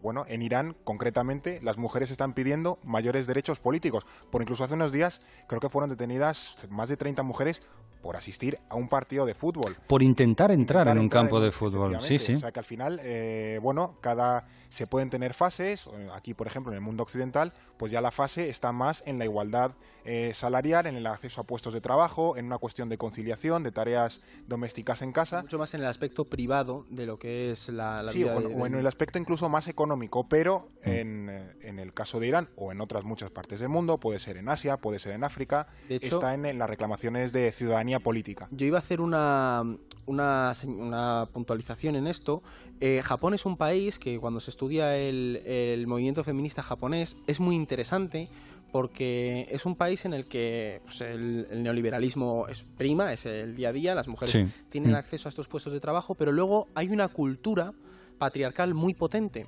bueno, 0.04 0.26
en 0.28 0.44
Irán 0.44 0.76
concretamente 0.84 1.60
las 1.64 1.80
mujeres 1.80 2.12
están 2.12 2.34
pidiendo 2.34 2.78
mayores 2.84 3.26
derechos 3.26 3.60
políticos. 3.60 4.06
Por 4.30 4.44
incluso 4.44 4.64
hace 4.64 4.76
unos 4.76 4.92
días 4.92 5.22
creo 5.48 5.60
que 5.60 5.70
fueron 5.70 5.90
detenidas 5.90 6.68
más 6.70 6.88
de 6.88 6.98
30 6.98 7.24
mujeres 7.24 7.64
por 8.02 8.16
asistir 8.16 8.60
a 8.70 8.76
un 8.76 8.88
partido 8.88 9.26
de 9.26 9.34
fútbol. 9.34 9.78
Por 9.88 10.02
intentar 10.04 10.52
entrar 10.52 10.88
en 10.88 11.00
un 11.00 11.10
campo 11.10 11.40
de 11.40 11.52
fútbol, 11.52 12.02
sí, 12.02 12.20
sí. 12.20 12.34
O 12.34 12.40
sea 12.40 12.52
que 12.52 12.60
al 12.60 12.66
final, 12.66 13.00
eh, 13.04 13.60
bueno, 13.62 13.98
cada 14.02 14.48
se 14.70 14.88
pueden 14.88 15.10
tener 15.10 15.34
fases. 15.34 15.88
Aquí, 16.14 16.34
por 16.34 16.48
ejemplo, 16.48 16.72
en 16.72 16.76
el 16.76 16.82
mundo 16.82 17.04
occidental, 17.04 17.54
pues 17.78 17.92
ya 17.92 18.02
la 18.02 18.12
fase 18.12 18.50
está 18.50 18.72
más 18.72 19.04
en 19.06 19.20
la 19.20 19.26
igualdad 19.26 19.72
eh, 20.12 20.34
salarial, 20.34 20.88
en 20.88 20.96
el 20.96 21.06
acceso 21.06 21.40
a 21.40 21.44
puestos 21.44 21.72
de 21.72 21.82
trabajo, 21.82 22.36
en 22.36 22.48
una 22.48 22.58
cuestión 22.58 22.90
de 22.90 22.98
conciliación, 22.98 23.62
de 23.62 23.72
tareas 23.72 24.22
domésticas 24.48 25.04
en 25.04 25.12
casa. 25.12 25.44
Mucho 25.44 25.60
más 25.60 25.76
en 25.76 25.82
el 25.82 25.86
aspecto 25.86 26.26
privado 26.26 26.88
de 26.90 27.06
lo 27.06 27.20
que 27.20 27.52
es 27.52 27.70
la, 27.70 28.02
vida 28.12 28.36
o, 28.36 28.66
en 28.66 28.74
el 28.74 28.88
aspecto 28.88 29.20
incluso 29.20 29.50
más 29.50 29.68
económico, 29.68 30.28
pero 30.28 30.72
mm. 30.84 30.90
eh, 30.90 31.54
en, 31.62 31.78
el 31.78 31.94
caso 31.94 32.20
de 32.20 32.26
Irán 32.26 32.50
o 32.56 32.72
en 32.72 32.82
otras 32.82 33.04
muchas 33.04 33.30
partes 33.30 33.60
del 33.60 33.70
mundo, 33.70 34.00
puede 34.00 34.18
ser 34.18 34.38
en 34.38 34.50
Asia, 34.50 34.78
puede 34.78 34.98
ser 34.98 35.14
en 35.14 35.24
África, 35.24 35.68
está 35.88 36.34
en, 36.34 36.58
las 36.58 36.68
reclamaciones 36.68 37.32
de 37.32 37.52
ciudadanía 37.52 38.00
política. 38.00 38.48
Yo 38.50 38.66
iba 38.66 38.80
a 38.80 38.82
hacer 38.82 39.02
una, 39.02 39.64
una, 40.08 41.28
puntualización 41.32 41.96
en 41.98 42.08
esto. 42.08 42.42
Eh, 42.82 43.04
Japón 43.04 43.36
es 43.36 43.46
un 43.46 43.58
país 43.58 44.00
que 44.00 44.20
cuando 44.20 44.40
se 44.40 44.50
estudia 44.50 44.98
el, 44.98 45.86
movimiento 45.86 46.24
feminista 46.24 46.64
japonés 46.64 47.16
es 47.28 47.40
muy 47.40 47.54
interesante 47.54 48.28
porque 48.72 49.48
es 49.50 49.66
un 49.66 49.76
país 49.76 50.06
en 50.06 50.14
el 50.14 50.26
que 50.26 50.82
pues, 50.84 51.02
el, 51.02 51.48
neoliberalismo 51.64 52.48
es 52.48 52.64
prima, 52.78 53.12
es 53.14 53.26
el 53.26 53.56
día 53.56 53.70
a 53.70 53.74
día, 53.74 53.96
las 53.96 54.08
mujeres 54.08 54.50
tienen 54.70 54.92
mm. 54.92 54.96
acceso 54.96 55.28
a 55.28 55.32
estos 55.32 55.48
puestos 55.48 55.74
de 55.74 55.80
trabajo, 55.80 56.16
pero 56.16 56.32
luego 56.32 56.68
hay 56.76 56.90
una 56.90 57.08
cultura 57.08 57.74
patriarcal 58.18 58.74
muy 58.74 58.94
potente. 58.94 59.48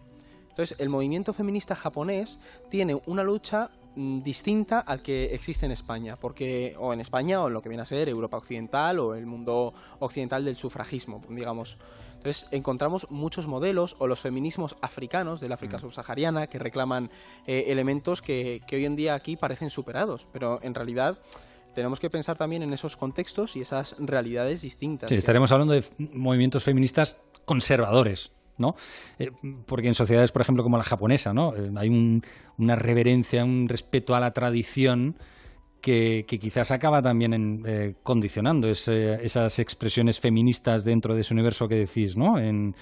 Entonces, 0.49 0.75
el 0.79 0.89
movimiento 0.89 1.33
feminista 1.33 1.75
japonés 1.75 2.39
tiene 2.69 2.99
una 3.05 3.23
lucha 3.23 3.69
mm, 3.95 4.21
distinta 4.21 4.79
al 4.79 5.01
que 5.01 5.25
existe 5.33 5.65
en 5.65 5.71
España, 5.71 6.17
porque 6.17 6.75
o 6.77 6.93
en 6.93 6.99
España 6.99 7.41
o 7.41 7.47
en 7.47 7.53
lo 7.53 7.61
que 7.61 7.69
viene 7.69 7.83
a 7.83 7.85
ser 7.85 8.09
Europa 8.09 8.37
occidental 8.37 8.99
o 8.99 9.15
el 9.15 9.25
mundo 9.25 9.73
occidental 9.99 10.43
del 10.43 10.57
sufragismo, 10.57 11.21
digamos. 11.29 11.77
Entonces 12.21 12.47
encontramos 12.51 13.07
muchos 13.09 13.47
modelos 13.47 13.95
o 13.97 14.05
los 14.05 14.19
feminismos 14.19 14.75
africanos 14.81 15.41
del 15.41 15.53
África 15.53 15.77
mm. 15.77 15.81
subsahariana 15.81 16.45
que 16.45 16.59
reclaman 16.59 17.09
eh, 17.47 17.65
elementos 17.69 18.21
que, 18.21 18.61
que 18.67 18.75
hoy 18.75 18.85
en 18.85 18.95
día 18.95 19.15
aquí 19.15 19.37
parecen 19.37 19.71
superados, 19.71 20.27
pero 20.31 20.59
en 20.61 20.75
realidad 20.75 21.17
tenemos 21.73 21.99
que 21.99 22.11
pensar 22.11 22.37
también 22.37 22.61
en 22.61 22.73
esos 22.73 22.95
contextos 22.95 23.55
y 23.55 23.61
esas 23.61 23.95
realidades 23.97 24.61
distintas. 24.61 25.09
Sí, 25.09 25.15
estaremos 25.15 25.51
hablando 25.51 25.73
de 25.73 25.83
movimientos 25.97 26.63
feministas 26.63 27.17
conservadores, 27.45 28.33
¿no? 28.59 28.75
Eh, 29.17 29.31
porque 29.65 29.87
en 29.87 29.95
sociedades, 29.95 30.31
por 30.31 30.43
ejemplo, 30.43 30.61
como 30.63 30.77
la 30.77 30.83
japonesa, 30.83 31.33
¿no? 31.33 31.55
Eh, 31.55 31.71
hay 31.75 32.21
una 32.59 32.75
reverencia, 32.75 33.43
un 33.43 33.67
respeto 33.67 34.13
a 34.13 34.19
la 34.19 34.31
tradición 34.31 35.15
que, 35.81 36.25
quizás 36.27 36.71
acaba 36.71 37.01
también 37.01 37.33
en, 37.33 37.63
eh, 37.65 37.95
condicionando 38.03 38.67
esas 38.69 39.59
expresiones 39.59 40.19
feministas 40.19 40.83
dentro 40.83 41.15
de 41.15 41.21
ese 41.21 41.33
universo 41.33 41.67
que 41.67 41.75
decís, 41.75 42.15
¿no? 42.15 42.39
En, 42.39 42.75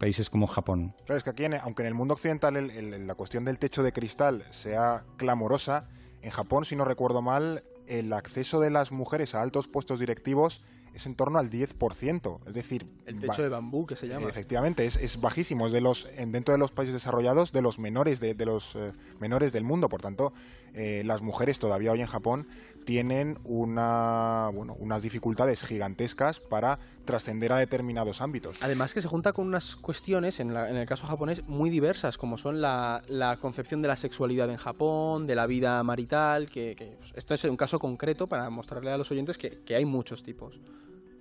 países 0.00 0.28
como 0.28 0.48
Japón. 0.48 0.94
Claro, 1.04 1.16
es 1.16 1.22
que 1.22 1.30
aquí, 1.30 1.44
aunque 1.62 1.82
en 1.82 1.86
el 1.86 1.94
mundo 1.94 2.14
occidental 2.14 3.06
la 3.06 3.14
cuestión 3.14 3.44
del 3.44 3.60
techo 3.60 3.84
de 3.84 3.92
cristal 3.92 4.42
sea 4.50 5.04
clamorosa, 5.16 5.88
en 6.22 6.30
Japón, 6.32 6.64
si 6.64 6.74
no 6.74 6.84
recuerdo 6.84 7.22
mal, 7.22 7.62
el 7.88 8.12
acceso 8.12 8.60
de 8.60 8.70
las 8.70 8.92
mujeres 8.92 9.34
a 9.34 9.42
altos 9.42 9.68
puestos 9.68 10.00
directivos 10.00 10.62
es 10.96 11.06
en 11.06 11.14
torno 11.14 11.38
al 11.38 11.50
10%. 11.50 12.40
Es 12.46 12.54
decir... 12.54 12.86
El 13.04 13.20
techo 13.20 13.42
de 13.42 13.50
bambú, 13.50 13.86
que 13.86 13.96
se 13.96 14.08
llama. 14.08 14.30
Efectivamente, 14.30 14.86
es, 14.86 15.20
bajísimo. 15.20 15.66
Es 15.66 15.72
de 15.72 15.82
los, 15.82 16.08
dentro 16.16 16.52
de 16.52 16.58
los 16.58 16.72
países 16.72 16.94
desarrollados, 16.94 17.52
de 17.52 17.60
los 17.60 17.78
menores, 17.78 18.18
de, 18.18 18.34
los 18.46 18.74
eh, 18.76 18.92
menores 19.20 19.52
del 19.52 19.62
mundo. 19.62 19.90
Por 19.90 20.00
tanto, 20.00 20.32
eh, 20.72 21.02
las 21.04 21.20
mujeres 21.20 21.58
todavía 21.58 21.92
hoy 21.92 22.00
en 22.00 22.06
Japón 22.06 22.48
tienen 22.86 23.38
una, 23.44 24.48
bueno, 24.54 24.74
unas 24.78 25.02
dificultades 25.02 25.62
gigantescas 25.62 26.40
para 26.40 26.78
trascender 27.04 27.52
a 27.52 27.58
determinados 27.58 28.22
ámbitos. 28.22 28.56
Además 28.62 28.94
que 28.94 29.02
se 29.02 29.08
junta 29.08 29.32
con 29.32 29.48
unas 29.48 29.76
cuestiones, 29.76 30.40
en, 30.40 30.56
el 30.56 30.86
caso 30.86 31.06
japonés, 31.06 31.44
muy 31.46 31.68
diversas, 31.68 32.16
como 32.16 32.38
son 32.38 32.62
la, 32.62 33.02
concepción 33.42 33.82
de 33.82 33.88
la 33.88 33.96
sexualidad 33.96 34.48
en 34.48 34.56
Japón, 34.56 35.26
de 35.26 35.34
la 35.34 35.46
vida 35.46 35.82
marital, 35.82 36.48
que, 36.48 36.96
pues, 36.98 37.12
esto 37.14 37.34
es 37.34 37.44
un 37.44 37.56
caso 37.56 37.78
concreto 37.78 38.28
para 38.28 38.48
mostrarle 38.48 38.92
a 38.92 38.96
los 38.96 39.10
oyentes 39.10 39.36
que, 39.36 39.58
que 39.64 39.74
hay 39.74 39.84
muchos 39.84 40.22
tipos. 40.22 40.58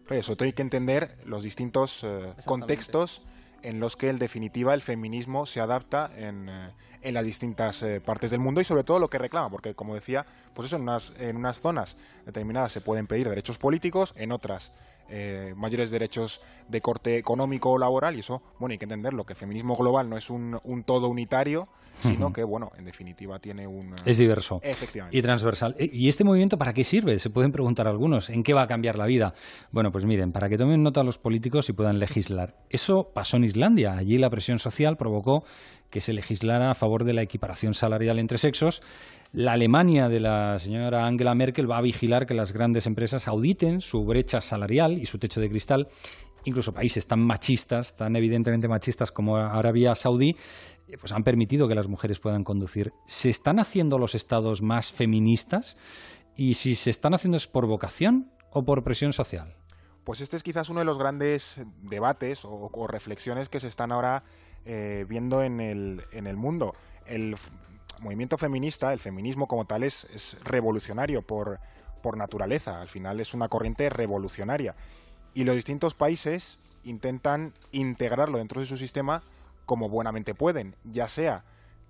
Eso, 0.09 0.37
hay 0.39 0.53
que 0.53 0.61
entender 0.61 1.17
los 1.25 1.43
distintos 1.43 2.03
eh, 2.03 2.33
contextos 2.45 3.23
en 3.65 3.79
los 3.79 3.95
que 3.95 4.09
en 4.09 4.19
definitiva 4.19 4.73
el 4.73 4.81
feminismo 4.81 5.45
se 5.45 5.59
adapta 5.59 6.11
en, 6.15 6.49
eh, 6.49 6.69
en 7.01 7.13
las 7.13 7.25
distintas 7.25 7.81
eh, 7.83 8.01
partes 8.01 8.31
del 8.31 8.39
mundo 8.39 8.61
y 8.61 8.63
sobre 8.63 8.83
todo 8.83 8.99
lo 8.99 9.09
que 9.09 9.17
reclama, 9.17 9.49
porque 9.49 9.75
como 9.75 9.95
decía, 9.95 10.25
pues 10.53 10.67
eso 10.67 10.75
en 10.75 10.83
unas, 10.83 11.13
en 11.19 11.35
unas 11.35 11.59
zonas 11.59 11.97
determinadas 12.25 12.71
se 12.71 12.81
pueden 12.81 13.07
pedir 13.07 13.29
derechos 13.29 13.57
políticos, 13.57 14.13
en 14.17 14.31
otras 14.31 14.71
mayores 15.55 15.91
derechos 15.91 16.41
de 16.67 16.81
corte 16.81 17.17
económico 17.17 17.71
o 17.71 17.77
laboral 17.77 18.15
y 18.15 18.19
eso, 18.19 18.41
bueno, 18.59 18.71
hay 18.71 18.77
que 18.77 18.85
entenderlo, 18.85 19.23
que 19.23 19.33
el 19.33 19.37
feminismo 19.37 19.75
global 19.75 20.09
no 20.09 20.17
es 20.17 20.29
un, 20.29 20.59
un 20.63 20.83
todo 20.83 21.07
unitario, 21.09 21.67
sino 21.99 22.33
que, 22.33 22.43
bueno, 22.43 22.71
en 22.77 22.85
definitiva 22.85 23.39
tiene 23.39 23.67
un... 23.67 23.95
Es 24.05 24.17
diverso. 24.17 24.59
Efectivamente. 24.61 25.17
Y 25.17 25.21
transversal. 25.21 25.75
E, 25.77 25.89
¿Y 25.91 26.07
este 26.07 26.23
movimiento 26.23 26.57
para 26.57 26.73
qué 26.73 26.83
sirve? 26.83 27.19
Se 27.19 27.29
pueden 27.29 27.51
preguntar 27.51 27.87
algunos. 27.87 28.29
¿En 28.29 28.43
qué 28.43 28.53
va 28.53 28.63
a 28.63 28.67
cambiar 28.67 28.97
la 28.97 29.05
vida? 29.05 29.33
Bueno, 29.71 29.91
pues 29.91 30.05
miren, 30.05 30.31
para 30.31 30.49
que 30.49 30.57
tomen 30.57 30.83
nota 30.83 31.03
los 31.03 31.17
políticos 31.17 31.69
y 31.69 31.73
puedan 31.73 31.99
legislar. 31.99 32.55
Eso 32.69 33.11
pasó 33.13 33.37
en 33.37 33.45
Islandia. 33.45 33.93
Allí 33.93 34.17
la 34.17 34.29
presión 34.29 34.59
social 34.59 34.97
provocó 34.97 35.43
que 35.95 36.01
se 36.01 36.11
legislara 36.11 36.71
a 36.71 36.75
favor 36.75 37.05
de 37.05 37.13
la 37.13 37.21
equiparación 37.21 37.73
salarial 37.73 38.19
entre 38.19 38.37
sexos. 38.37 38.83
La 39.31 39.53
Alemania 39.53 40.09
de 40.09 40.19
la 40.19 40.59
señora 40.59 41.07
Angela 41.07 41.33
Merkel 41.33 41.71
va 41.71 41.77
a 41.77 41.81
vigilar 41.81 42.25
que 42.25 42.33
las 42.33 42.51
grandes 42.51 42.85
empresas 42.85 43.29
auditen 43.29 43.79
su 43.79 44.03
brecha 44.03 44.41
salarial 44.41 44.97
y 44.97 45.05
su 45.05 45.19
techo 45.19 45.39
de 45.39 45.49
cristal 45.49 45.87
incluso 46.43 46.73
países 46.73 47.07
tan 47.07 47.21
machistas, 47.21 47.95
tan 47.95 48.13
evidentemente 48.17 48.67
machistas 48.67 49.09
como 49.13 49.37
Arabia 49.37 49.95
Saudí, 49.95 50.35
eh, 50.89 50.97
pues 50.99 51.13
han 51.13 51.23
permitido 51.23 51.69
que 51.69 51.75
las 51.75 51.87
mujeres 51.87 52.19
puedan 52.19 52.43
conducir. 52.43 52.91
¿Se 53.07 53.29
están 53.29 53.57
haciendo 53.57 53.97
los 53.97 54.15
estados 54.15 54.61
más 54.61 54.91
feministas? 54.91 55.77
Y 56.35 56.55
si 56.55 56.75
se 56.75 56.89
están 56.89 57.13
haciendo 57.13 57.37
es 57.37 57.47
por 57.47 57.67
vocación 57.67 58.33
o 58.51 58.65
por 58.65 58.83
presión 58.83 59.13
social. 59.13 59.55
Pues 60.03 60.19
este 60.19 60.35
es 60.35 60.43
quizás 60.43 60.69
uno 60.69 60.81
de 60.81 60.85
los 60.85 60.99
grandes 60.99 61.61
debates 61.81 62.41
o, 62.43 62.85
reflexiones 62.85 63.47
que 63.47 63.61
se 63.61 63.69
están 63.69 63.93
ahora 63.93 64.25
eh, 64.65 65.05
viendo 65.07 65.43
en 65.43 65.59
el, 65.59 66.03
en 66.11 66.27
el 66.27 66.37
mundo. 66.37 66.75
El 67.05 67.35
movimiento 67.99 68.37
feminista, 68.37 68.93
el 68.93 68.99
feminismo 68.99 69.47
como 69.47 69.65
tal, 69.65 69.83
es, 69.83 70.37
revolucionario 70.43 71.21
por, 71.21 71.59
por 72.01 72.17
naturaleza. 72.17 72.81
Al 72.81 72.87
final 72.87 73.19
es 73.19 73.33
una 73.33 73.47
corriente 73.47 73.89
revolucionaria. 73.89 74.75
Y 75.33 75.43
los 75.43 75.55
distintos 75.55 75.93
países 75.93 76.59
intentan 76.83 77.53
integrarlo 77.71 78.37
dentro 78.37 78.61
de 78.61 78.67
su 78.67 78.77
sistema 78.77 79.23
como 79.65 79.89
buenamente 79.89 80.35
pueden, 80.35 80.75
ya 80.83 81.07
sea 81.07 81.43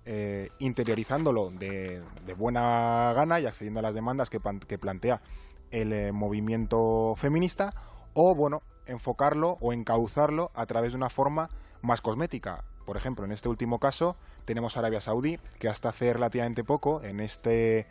eh, 0.04 0.50
interiorizándolo 0.60 1.50
de, 1.50 2.02
buena 2.36 3.12
gana 3.14 3.40
y 3.40 3.46
accediendo 3.46 3.80
a 3.80 3.82
las 3.82 3.94
demandas 3.94 4.30
que, 4.30 4.40
plantea 4.40 5.20
el 5.70 5.92
eh, 5.92 6.12
movimiento 6.12 7.14
feminista, 7.16 7.74
o 8.14 8.34
bueno, 8.34 8.62
enfocarlo 8.86 9.56
o 9.60 9.72
encauzarlo 9.72 10.50
a 10.54 10.66
través 10.66 10.92
de 10.92 10.96
una 10.96 11.10
forma 11.10 11.50
más 11.82 12.00
cosmética. 12.00 12.64
Por 12.84 12.96
ejemplo, 12.96 13.24
en 13.24 13.32
este 13.32 13.48
último 13.48 13.80
caso 13.80 14.16
tenemos 14.44 14.76
Arabia 14.76 15.00
Saudí, 15.00 15.38
que 15.58 15.68
hasta 15.68 15.88
hace 15.88 16.12
relativamente 16.12 16.64
poco, 16.64 17.02
en 17.02 17.20
este, 17.20 17.86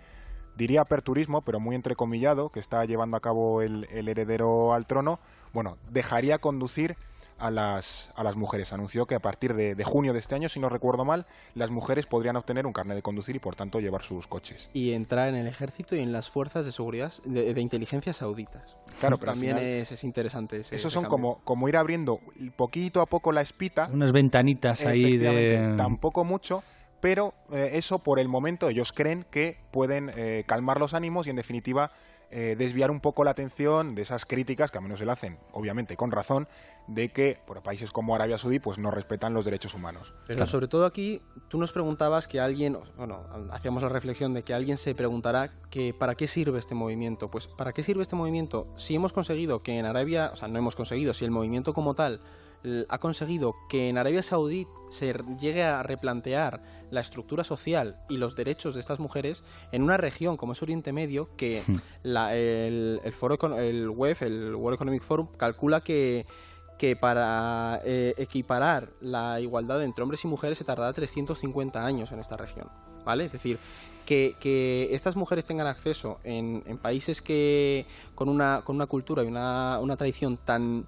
diría 0.56 0.82
aperturismo, 0.82 1.42
pero 1.42 1.60
muy 1.60 1.76
entrecomillado, 1.76 2.50
que 2.50 2.60
está 2.60 2.86
llevando 2.86 3.18
a 3.18 3.22
cabo 3.22 3.62
el 3.62 4.08
heredero 4.08 4.74
al 4.74 4.86
trono, 4.86 5.20
bueno, 5.54 5.78
dejaría 5.90 6.38
conducir 6.40 6.98
a 7.38 7.52
las, 7.52 8.12
a 8.16 8.24
las 8.24 8.36
mujeres. 8.36 8.74
Anunció 8.74 9.06
que 9.06 9.16
a 9.16 9.20
partir 9.20 9.54
de, 9.54 9.84
junio 9.84 10.14
de 10.14 10.20
este 10.20 10.36
año, 10.36 10.50
si 10.50 10.60
no 10.60 10.70
recuerdo 10.70 11.06
mal, 11.06 11.26
las 11.54 11.70
mujeres 11.70 12.06
podrían 12.06 12.36
obtener 12.36 12.66
un 12.66 12.74
carnet 12.74 12.96
de 12.96 13.02
conducir 13.02 13.36
y 13.36 13.40
por 13.40 13.56
tanto 13.56 13.80
llevar 13.80 14.02
sus 14.02 14.28
coches. 14.28 14.70
Y 14.74 14.94
entrar 14.94 15.30
en 15.30 15.36
el 15.36 15.48
ejército 15.48 15.96
y 15.96 16.00
en 16.00 16.12
las 16.12 16.30
fuerzas 16.30 16.66
de 16.66 16.72
seguridad 16.72 17.14
de, 17.24 17.60
inteligencia 17.62 18.14
sauditas. 18.14 18.78
Claro, 19.00 19.18
pero 19.18 19.34
también 19.34 19.58
es, 19.58 20.04
interesante. 20.04 20.58
Ese, 20.62 20.76
esos 20.76 20.94
son 20.94 21.06
como, 21.06 21.40
como 21.44 21.68
ir 21.68 21.78
abriendo 21.78 22.20
poquito 22.56 23.02
a 23.02 23.06
poco 23.06 23.32
la 23.32 23.42
espita. 23.42 23.90
Unas 23.92 24.12
ventanitas 24.12 24.86
ahí 24.86 25.18
de. 25.18 25.74
Tampoco 25.78 26.24
mucho, 26.24 26.64
pero 27.02 27.34
eh, 27.52 27.72
eso 27.74 28.00
por 28.00 28.20
el 28.20 28.28
momento 28.28 28.70
ellos 28.70 28.92
creen 28.92 29.26
que 29.30 29.58
pueden 29.72 30.12
eh, 30.16 30.44
calmar 30.48 30.80
los 30.80 30.94
ánimos 30.94 31.28
y 31.28 31.30
en 31.30 31.36
definitiva 31.36 31.92
eh, 32.38 32.58
desviar 32.58 32.92
un 32.92 33.00
poco 33.00 33.24
la 33.24 33.32
atención 33.32 33.96
de 33.96 34.02
esas 34.02 34.26
críticas 34.26 34.70
que 34.70 34.78
a 34.78 34.82
menos 34.82 35.00
se 35.00 35.06
le 35.06 35.12
hacen, 35.14 35.40
obviamente 35.54 35.96
con 35.96 36.12
razón, 36.12 36.50
de 36.86 37.08
que 37.08 37.40
por 37.48 37.64
países 37.64 37.92
como 37.92 38.14
Arabia 38.14 38.38
Saudí 38.38 38.60
pues 38.60 38.78
no 38.78 38.92
respetan 38.92 39.34
los 39.34 39.46
derechos 39.46 39.74
humanos. 39.74 40.14
Sobre 40.46 40.68
todo 40.68 40.86
aquí 40.86 41.22
tú 41.48 41.58
nos 41.58 41.72
preguntabas 41.72 42.28
que 42.28 42.42
alguien, 42.42 42.78
bueno, 42.98 43.26
hacíamos 43.52 43.84
la 43.84 43.88
reflexión 43.88 44.34
de 44.34 44.44
que 44.44 44.54
alguien 44.54 44.78
se 44.78 44.94
preguntará 44.96 45.50
que 45.70 45.94
para 45.94 46.16
qué 46.16 46.28
sirve 46.28 46.60
este 46.60 46.76
movimiento. 46.76 47.32
Pues 47.32 47.48
para 47.48 47.72
qué 47.72 47.84
sirve 47.84 48.02
este 48.02 48.18
movimiento 48.18 48.68
si 48.76 48.96
hemos 48.96 49.14
conseguido 49.14 49.64
que 49.64 49.80
en 49.80 49.86
Arabia, 49.86 50.32
o 50.34 50.36
sea, 50.36 50.50
no 50.50 50.60
hemos 50.60 50.76
conseguido, 50.76 51.14
si 51.14 51.24
el 51.24 51.32
movimiento 51.32 51.74
como 51.74 51.94
tal 51.94 52.20
ha 52.90 52.98
conseguido 53.00 53.56
que 53.70 53.90
en 53.90 53.98
Arabia 53.98 54.24
Saudí 54.24 54.68
se 54.90 55.14
llegue 55.40 55.64
a 55.64 55.84
replantear 55.84 56.62
la 56.92 57.02
estructura 57.02 57.44
social 57.44 58.00
y 58.10 58.18
los 58.18 58.36
derechos 58.36 58.74
de 58.74 58.80
estas 58.80 59.00
mujeres 59.00 59.44
en 59.72 59.84
una 59.84 59.98
región 59.98 60.38
como 60.38 60.54
es 60.54 60.62
Oriente 60.62 60.94
Medio, 60.94 61.30
que 61.36 61.64
hmm. 61.68 62.18
el, 62.32 63.14
foro, 63.18 63.58
el 63.58 63.90
WEF, 63.90 64.22
el 64.24 64.56
World 64.56 64.76
Economic 64.76 65.04
Forum, 65.04 65.28
calcula 65.38 65.82
que, 65.82 66.26
que 66.78 66.96
para 66.96 67.82
eh, 67.86 68.14
equiparar 68.18 68.90
la 69.02 69.40
igualdad 69.40 69.84
entre 69.84 70.04
hombres 70.04 70.24
y 70.24 70.28
mujeres 70.28 70.58
se 70.58 70.64
tardará 70.64 70.94
350 70.94 71.86
años 71.86 72.12
en 72.12 72.20
esta 72.20 72.38
región. 72.38 72.70
¿Vale? 73.04 73.26
Es 73.26 73.34
decir, 73.34 73.60
que, 74.04 74.36
que, 74.40 74.90
estas 74.92 75.16
mujeres 75.16 75.46
tengan 75.46 75.68
acceso 75.68 76.20
en, 76.24 76.64
en, 76.66 76.80
países 76.80 77.22
que 77.22 77.86
con 78.16 78.30
una, 78.30 78.62
con 78.66 78.76
una 78.76 78.88
cultura 78.88 79.24
y 79.24 79.28
una, 79.28 79.78
una 79.80 79.96
tradición 79.96 80.38
tan 80.38 80.88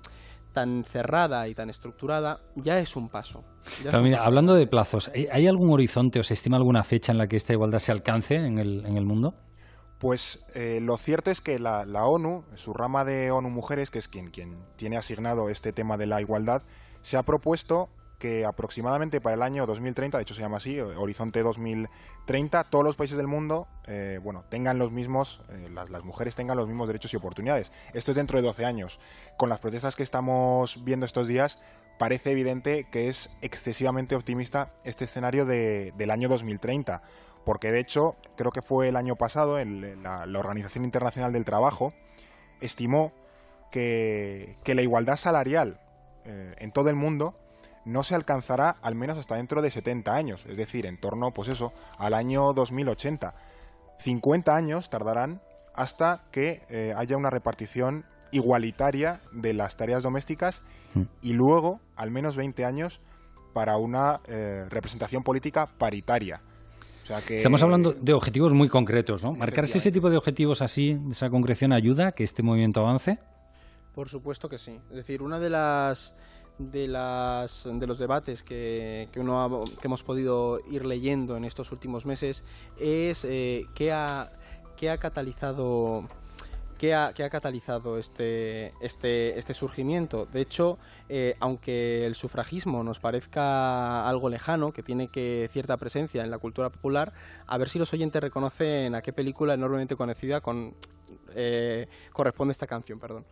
tan 0.58 0.84
cerrada 0.84 1.48
y 1.48 1.54
tan 1.54 1.70
estructurada, 1.70 2.40
ya 2.56 2.80
es 2.80 2.96
un 2.96 3.10
paso. 3.10 3.44
hablando 4.20 4.56
de 4.56 4.66
plazos, 4.66 5.12
¿hay 5.14 5.46
algún 5.46 5.72
horizonte 5.72 6.20
o 6.20 6.24
se 6.24 6.34
estima 6.34 6.58
alguna 6.58 6.84
fecha 6.84 7.12
en 7.12 7.20
la 7.20 7.28
que 7.28 7.36
esta 7.36 7.54
igualdad 7.54 7.78
se 7.78 7.92
alcance 7.92 8.38
en 8.38 8.58
el, 8.58 8.84
en 8.84 8.98
el 8.98 9.06
mundo? 9.06 9.36
Pues 10.00 10.48
eh, 10.56 10.80
lo 10.82 10.98
cierto 10.98 11.30
es 11.30 11.42
que 11.42 11.60
la, 11.60 11.84
ONU, 12.08 12.44
su 12.56 12.74
rama 12.74 13.06
de 13.06 13.30
ONU 13.30 13.52
Mujeres, 13.52 13.92
que 13.92 14.00
es 14.00 14.08
quien, 14.08 14.32
quien 14.32 14.58
tiene 14.78 14.98
asignado 14.98 15.50
este 15.50 15.74
tema 15.74 15.96
de 15.96 16.08
la 16.08 16.22
igualdad, 16.22 16.64
se 17.04 17.18
ha 17.18 17.22
propuesto 17.22 17.90
que 18.18 18.46
aproximadamente 18.46 19.22
para 19.22 19.36
el 19.36 19.42
año 19.42 19.66
2030, 19.66 20.18
de 20.18 20.22
hecho 20.24 20.34
se 20.34 20.42
llama 20.42 20.58
así, 20.58 20.80
Horizonte 20.80 21.42
2030, 21.44 22.64
todos 22.66 22.84
los 22.84 22.96
países 22.96 23.18
del 23.18 23.28
mundo, 23.28 23.68
eh, 23.86 24.20
bueno, 24.24 24.44
tengan 24.50 24.80
los 24.80 24.92
mismos, 24.92 25.42
eh, 25.50 25.70
las, 25.72 26.04
mujeres 26.04 26.36
tengan 26.36 26.58
los 26.58 26.68
mismos 26.68 26.88
derechos 26.88 27.14
y 27.14 27.18
oportunidades. 27.18 27.72
Esto 27.94 28.12
es 28.12 28.18
dentro 28.18 28.38
de 28.38 28.44
12 28.44 28.66
años. 28.66 29.00
Con 29.38 29.50
las 29.50 29.60
protestas 29.60 29.96
que 29.96 30.04
estamos 30.04 30.84
viendo 30.84 31.06
estos 31.06 31.28
días, 31.28 31.60
parece 32.00 32.32
evidente 32.32 32.88
que 32.92 33.10
es 33.10 33.30
excesivamente 33.42 34.16
optimista 34.16 34.74
este 34.84 35.06
escenario 35.06 35.46
de, 35.46 35.94
del 35.98 36.12
año 36.12 36.28
2030, 36.30 37.04
porque 37.46 37.72
de 37.72 37.80
hecho, 37.80 38.16
creo 38.36 38.52
que 38.52 38.62
fue 38.62 38.90
el 38.90 38.96
año 38.96 39.16
pasado, 39.16 39.64
la, 39.64 40.40
Organización 40.40 40.86
Internacional 40.86 41.34
del 41.34 41.46
Trabajo 41.46 41.94
estimó 42.62 43.14
que, 43.72 44.58
que 44.64 44.76
la 44.76 44.82
igualdad 44.82 45.18
salarial 45.18 45.80
eh, 46.26 46.56
en 46.58 46.72
todo 46.72 46.90
el 46.90 46.96
mundo 46.96 47.36
no 47.88 48.04
se 48.04 48.16
alcanzará 48.16 48.78
al 48.82 48.96
menos 48.96 49.18
hasta 49.18 49.36
dentro 49.36 49.62
de 49.62 49.72
70 49.72 50.14
años, 50.14 50.46
es 50.48 50.58
decir, 50.58 50.86
en 50.86 51.00
torno, 51.00 51.32
pues 51.34 51.48
eso, 51.48 51.74
al 51.98 52.14
año 52.14 52.54
2080. 52.54 53.34
50 54.00 54.56
años 54.56 54.90
tardarán 54.90 55.42
hasta 55.74 56.26
que 56.32 56.64
eh, 56.70 56.94
haya 56.96 57.18
una 57.18 57.30
repartición 57.30 58.06
igualitaria 58.32 59.22
de 59.32 59.54
las 59.54 59.78
tareas 59.78 60.04
domésticas 60.04 60.62
hmm. 60.94 61.04
y 61.22 61.34
luego 61.34 61.80
al 61.96 62.12
menos 62.12 62.36
20 62.36 62.66
años 62.66 63.00
para 63.54 63.78
una 63.78 64.20
eh, 64.28 64.66
representación 64.70 65.24
política 65.24 65.68
paritaria. 65.78 66.42
Estamos 67.30 67.64
hablando 67.64 67.94
de 67.94 68.14
objetivos 68.14 68.54
muy 68.54 68.68
concretos, 68.68 69.24
¿no? 69.24 69.32
¿Marcarse 69.32 69.78
ese 69.78 69.94
tipo 69.94 70.10
de 70.10 70.18
objetivos 70.18 70.62
así, 70.62 71.00
esa 71.10 71.30
concreción, 71.30 71.72
ayuda 71.72 72.10
a 72.10 72.12
que 72.12 72.26
este 72.26 72.44
movimiento 72.44 72.82
avance? 72.82 73.18
Por 73.96 74.10
supuesto 74.10 74.50
que 74.50 74.58
sí. 74.58 74.82
Es 74.90 74.98
decir, 74.98 75.22
una 75.22 75.40
de 75.40 75.50
las 75.50 76.18
de, 76.58 76.88
las, 76.88 77.68
de 77.72 77.88
los 77.88 77.98
debates 77.98 78.44
que, 78.44 79.10
que, 79.12 79.20
uno 79.20 79.64
que 79.80 79.88
hemos 79.88 80.04
podido 80.04 80.60
ir 80.70 80.86
leyendo 80.86 81.38
en 81.38 81.46
estos 81.46 81.72
últimos 81.72 82.06
meses 82.06 82.44
es 82.80 83.26
eh, 83.26 83.66
qué, 83.76 83.92
ha, 83.92 84.32
qué 84.76 84.90
ha 84.90 84.98
catalizado 84.98 86.08
¿Qué 86.78 86.94
ha, 86.94 87.08
ha, 87.08 87.30
catalizado 87.30 87.98
este, 87.98 88.72
este, 88.82 89.38
este, 89.40 89.54
surgimiento? 89.56 90.28
De 90.28 90.42
hecho, 90.42 90.78
eh, 91.10 91.36
aunque 91.40 92.06
el 92.06 92.14
sufragismo 92.14 92.84
nos 92.84 93.00
parezca 93.00 94.08
algo 94.08 94.30
lejano, 94.30 94.72
que 94.72 94.84
tiene 94.84 95.08
que 95.08 95.50
cierta 95.52 95.78
presencia 95.78 96.24
en 96.24 96.30
la 96.30 96.38
cultura 96.38 96.70
popular, 96.70 97.14
a 97.48 97.58
ver 97.58 97.70
si 97.70 97.80
los 97.80 97.92
oyentes 97.94 98.22
reconocen 98.22 98.94
a 98.94 99.02
qué 99.02 99.12
película 99.12 99.56
enormemente 99.56 99.96
conocida 99.96 100.40
con, 100.40 100.76
eh, 101.34 101.88
corresponde 102.14 102.52
esta 102.52 102.68
canción. 102.68 103.00
Perdón. 103.00 103.26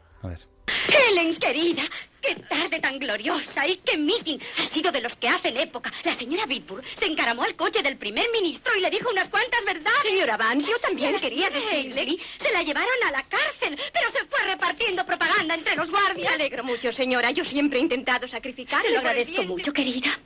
Helen, 0.87 1.35
querida, 1.37 1.83
qué 2.21 2.35
tarde 2.35 2.79
tan 2.79 2.99
gloriosa 2.99 3.67
y 3.67 3.77
qué 3.77 3.97
meeting. 3.97 4.39
Ha 4.57 4.69
sido 4.73 4.91
de 4.91 5.01
los 5.01 5.15
que 5.15 5.27
hacen 5.27 5.57
época. 5.57 5.91
La 6.03 6.15
señora 6.15 6.45
Bitburg 6.45 6.83
se 6.97 7.05
encaramó 7.05 7.43
al 7.43 7.55
coche 7.55 7.81
del 7.81 7.97
primer 7.97 8.29
ministro 8.31 8.75
y 8.75 8.81
le 8.81 8.89
dijo 8.89 9.09
unas 9.09 9.29
cuantas 9.29 9.63
verdades. 9.65 10.03
Señora 10.03 10.37
Vance, 10.37 10.69
yo 10.69 10.77
también 10.79 11.19
quería 11.19 11.49
decirle. 11.49 12.17
Se 12.41 12.51
la 12.51 12.63
llevaron 12.63 13.03
a 13.07 13.11
la 13.11 13.23
cárcel, 13.23 13.79
pero 13.93 14.09
se 14.11 14.25
fue 14.25 14.39
repartiendo 14.45 15.05
propaganda 15.05 15.55
entre 15.55 15.75
los 15.75 15.89
guardias. 15.89 16.29
Me 16.29 16.35
alegro 16.35 16.63
mucho, 16.63 16.91
señora. 16.91 17.31
Yo 17.31 17.45
siempre 17.45 17.79
he 17.79 17.81
intentado 17.81 18.27
sacrificar. 18.27 18.81
Se 18.83 18.91
lo 18.91 18.99
agradezco 18.99 19.43
mucho, 19.43 19.73
querida. 19.73 20.17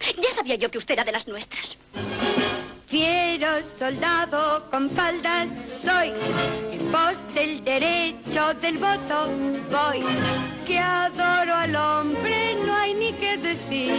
Ya 0.00 0.34
sabía 0.34 0.56
yo 0.56 0.70
que 0.70 0.78
usted 0.78 0.94
era 0.94 1.04
de 1.04 1.12
las 1.12 1.26
nuestras. 1.28 1.76
Fiero 2.88 3.62
soldado 3.78 4.68
con 4.70 4.90
faldas 4.90 5.48
soy, 5.82 6.12
del 7.34 7.64
derecho 7.64 8.54
del 8.60 8.78
voto 8.78 9.28
voy. 9.70 10.04
Que 10.66 10.78
adoro 10.78 11.54
al 11.54 11.74
hombre 11.74 12.54
no 12.64 12.74
hay 12.74 12.94
ni 12.94 13.12
que 13.14 13.36
decir, 13.38 13.94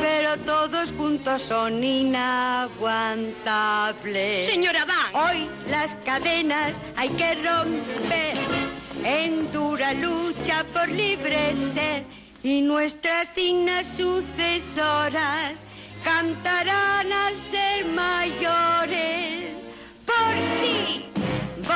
pero 0.00 0.38
todos 0.38 0.90
juntos 0.92 1.42
son 1.42 1.82
inaguantables. 1.82 4.48
Señora 4.48 4.84
Van. 4.84 5.14
Hoy 5.14 5.48
las 5.68 5.90
cadenas 6.04 6.76
hay 6.96 7.08
que 7.10 7.34
romper, 7.36 8.38
en 9.04 9.52
dura 9.52 9.92
lucha 9.92 10.64
por 10.72 10.88
libre 10.88 11.54
ser, 11.74 12.04
y 12.42 12.62
nuestras 12.62 13.34
dignas 13.34 13.86
sucesoras 13.96 15.54
cantarán 16.02 17.12
al 17.12 17.34
ser 17.50 17.84
mayores. 17.86 19.29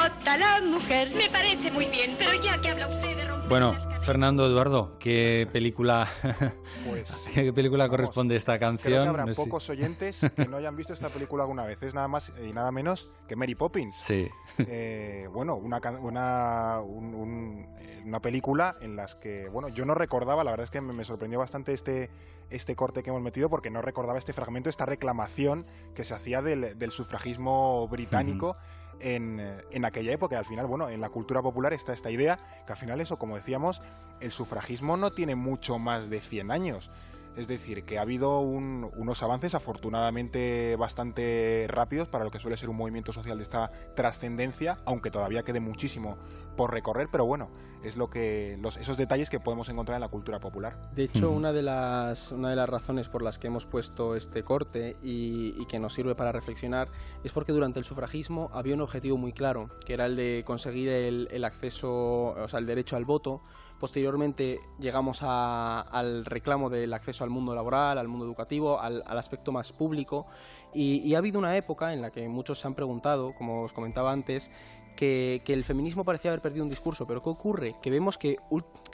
Sí, 0.04 0.10
la 0.38 0.60
mujer. 0.60 1.14
Me 1.14 1.30
parece 1.30 1.70
muy 1.70 1.86
bien, 1.86 2.16
pero 2.18 2.34
ya 2.42 2.60
que 2.60 2.68
habla 2.68 2.88
usted 2.88 3.16
de 3.16 3.26
romper 3.26 3.48
Bueno, 3.48 3.74
Fernando 4.00 4.46
Eduardo, 4.46 4.98
¿qué 4.98 5.48
película, 5.50 6.10
pues, 6.86 7.30
¿qué 7.34 7.52
película 7.54 7.88
corresponde 7.88 8.34
a 8.34 8.38
esta 8.38 8.58
canción? 8.58 8.92
Creo 8.92 9.02
que 9.04 9.20
habrá 9.20 9.32
pocos 9.32 9.70
oyentes 9.70 10.20
que 10.36 10.46
no 10.46 10.58
hayan 10.58 10.76
visto 10.76 10.92
esta 10.92 11.08
película 11.08 11.44
alguna 11.44 11.64
vez. 11.64 11.82
Es 11.82 11.94
nada 11.94 12.08
más 12.08 12.34
y 12.42 12.52
nada 12.52 12.70
menos 12.70 13.08
que 13.26 13.34
Mary 13.34 13.54
Poppins. 13.54 13.96
Sí. 13.96 14.28
Eh, 14.58 15.26
bueno, 15.32 15.56
una, 15.56 15.80
una, 16.00 16.80
una 16.80 18.20
película 18.20 18.76
en 18.82 18.96
las 18.96 19.14
que, 19.14 19.48
bueno, 19.48 19.68
yo 19.68 19.86
no 19.86 19.94
recordaba, 19.94 20.44
la 20.44 20.50
verdad 20.50 20.64
es 20.64 20.70
que 20.70 20.82
me, 20.82 21.04
sorprendió 21.04 21.38
bastante 21.38 21.72
este, 21.72 22.10
este 22.50 22.76
corte 22.76 23.02
que 23.02 23.08
hemos 23.08 23.22
metido 23.22 23.48
porque 23.48 23.70
no 23.70 23.80
recordaba 23.80 24.18
este 24.18 24.34
fragmento, 24.34 24.68
esta 24.68 24.84
reclamación 24.84 25.64
que 25.94 26.04
se 26.04 26.12
hacía 26.12 26.42
del, 26.42 26.90
sufragismo 26.90 27.88
británico 27.88 28.58
en, 29.00 29.40
en, 29.70 29.84
aquella 29.84 30.12
época. 30.12 30.38
Al 30.38 30.44
final, 30.44 30.66
bueno, 30.66 30.88
en 30.88 31.00
la 31.00 31.08
cultura 31.08 31.42
popular 31.42 31.72
está 31.72 31.92
esta 31.92 32.10
idea 32.10 32.38
que 32.66 32.72
al 32.72 32.78
final 32.78 33.00
eso, 33.00 33.18
como 33.18 33.36
decíamos, 33.36 33.80
el 34.20 34.30
sufragismo 34.30 34.96
no 34.96 35.12
tiene 35.12 35.34
mucho 35.34 35.78
más 35.78 36.10
de 36.10 36.20
100 36.20 36.50
años. 36.50 36.90
Es 37.36 37.48
decir, 37.48 37.84
que 37.84 37.98
ha 37.98 38.02
habido 38.02 38.40
unos 38.40 39.22
avances 39.22 39.54
afortunadamente 39.54 40.76
bastante 40.76 41.66
rápidos 41.68 42.06
para 42.08 42.24
lo 42.24 42.30
que 42.30 42.38
suele 42.38 42.56
ser 42.56 42.68
un 42.68 42.76
movimiento 42.76 43.12
social 43.12 43.38
de 43.38 43.42
esta 43.42 43.72
trascendencia, 43.96 44.78
aunque 44.84 45.10
todavía 45.10 45.42
quede 45.42 45.60
muchísimo 45.60 46.16
por 46.56 46.72
recorrer, 46.72 47.08
pero 47.10 47.24
bueno, 47.24 47.50
es 47.82 47.96
lo 47.96 48.08
que 48.08 48.56
los, 48.60 48.76
esos 48.76 48.96
detalles 48.96 49.30
que 49.30 49.40
podemos 49.40 49.68
encontrar 49.68 49.96
en 49.96 50.02
la 50.02 50.08
cultura 50.08 50.38
popular. 50.38 50.90
De 50.94 51.04
hecho, 51.04 51.30
una 51.30 51.52
de 51.52 51.62
las 51.62 52.32
una 52.32 52.50
de 52.50 52.56
las 52.56 52.68
razones 52.68 53.08
por 53.08 53.22
las 53.22 53.38
que 53.38 53.48
hemos 53.48 53.66
puesto 53.66 54.14
este 54.14 54.42
corte 54.42 54.96
y, 55.02 55.64
que 55.66 55.78
nos 55.78 55.94
sirve 55.94 56.14
para 56.14 56.30
reflexionar 56.30 56.88
es 57.24 57.32
porque 57.32 57.52
durante 57.52 57.78
el 57.78 57.84
sufragismo 57.84 58.50
había 58.52 58.74
un 58.74 58.82
objetivo 58.82 59.16
muy 59.16 59.32
claro, 59.32 59.70
que 59.84 59.94
era 59.94 60.06
el 60.06 60.14
de 60.14 60.44
conseguir 60.46 60.88
el, 60.88 61.26
el 61.30 61.44
acceso, 61.44 62.34
o 62.34 62.48
sea, 62.48 62.60
el 62.60 62.66
derecho 62.66 62.96
al 62.96 63.04
voto 63.04 63.42
Posteriormente 63.84 64.60
llegamos 64.78 65.18
al 65.22 66.24
reclamo 66.24 66.70
del 66.70 66.90
acceso 66.94 67.22
al 67.22 67.28
mundo 67.28 67.54
laboral, 67.54 67.98
al 67.98 68.08
mundo 68.08 68.24
educativo, 68.24 68.80
al, 68.80 69.02
aspecto 69.06 69.52
más 69.52 69.72
público. 69.72 70.26
Y, 70.72 71.14
ha 71.14 71.18
habido 71.18 71.38
una 71.38 71.54
época 71.54 71.92
en 71.92 72.00
la 72.00 72.10
que 72.10 72.26
muchos 72.26 72.60
se 72.60 72.66
han 72.66 72.72
preguntado, 72.72 73.34
como 73.34 73.64
os 73.64 73.74
comentaba 73.74 74.10
antes, 74.10 74.50
que, 74.96 75.42
el 75.46 75.64
feminismo 75.64 76.02
parecía 76.02 76.30
haber 76.30 76.40
perdido 76.40 76.64
un 76.64 76.70
discurso, 76.70 77.06
pero 77.06 77.22
¿qué 77.22 77.28
ocurre? 77.28 77.76
Que 77.82 77.90
vemos 77.90 78.16
que, 78.16 78.38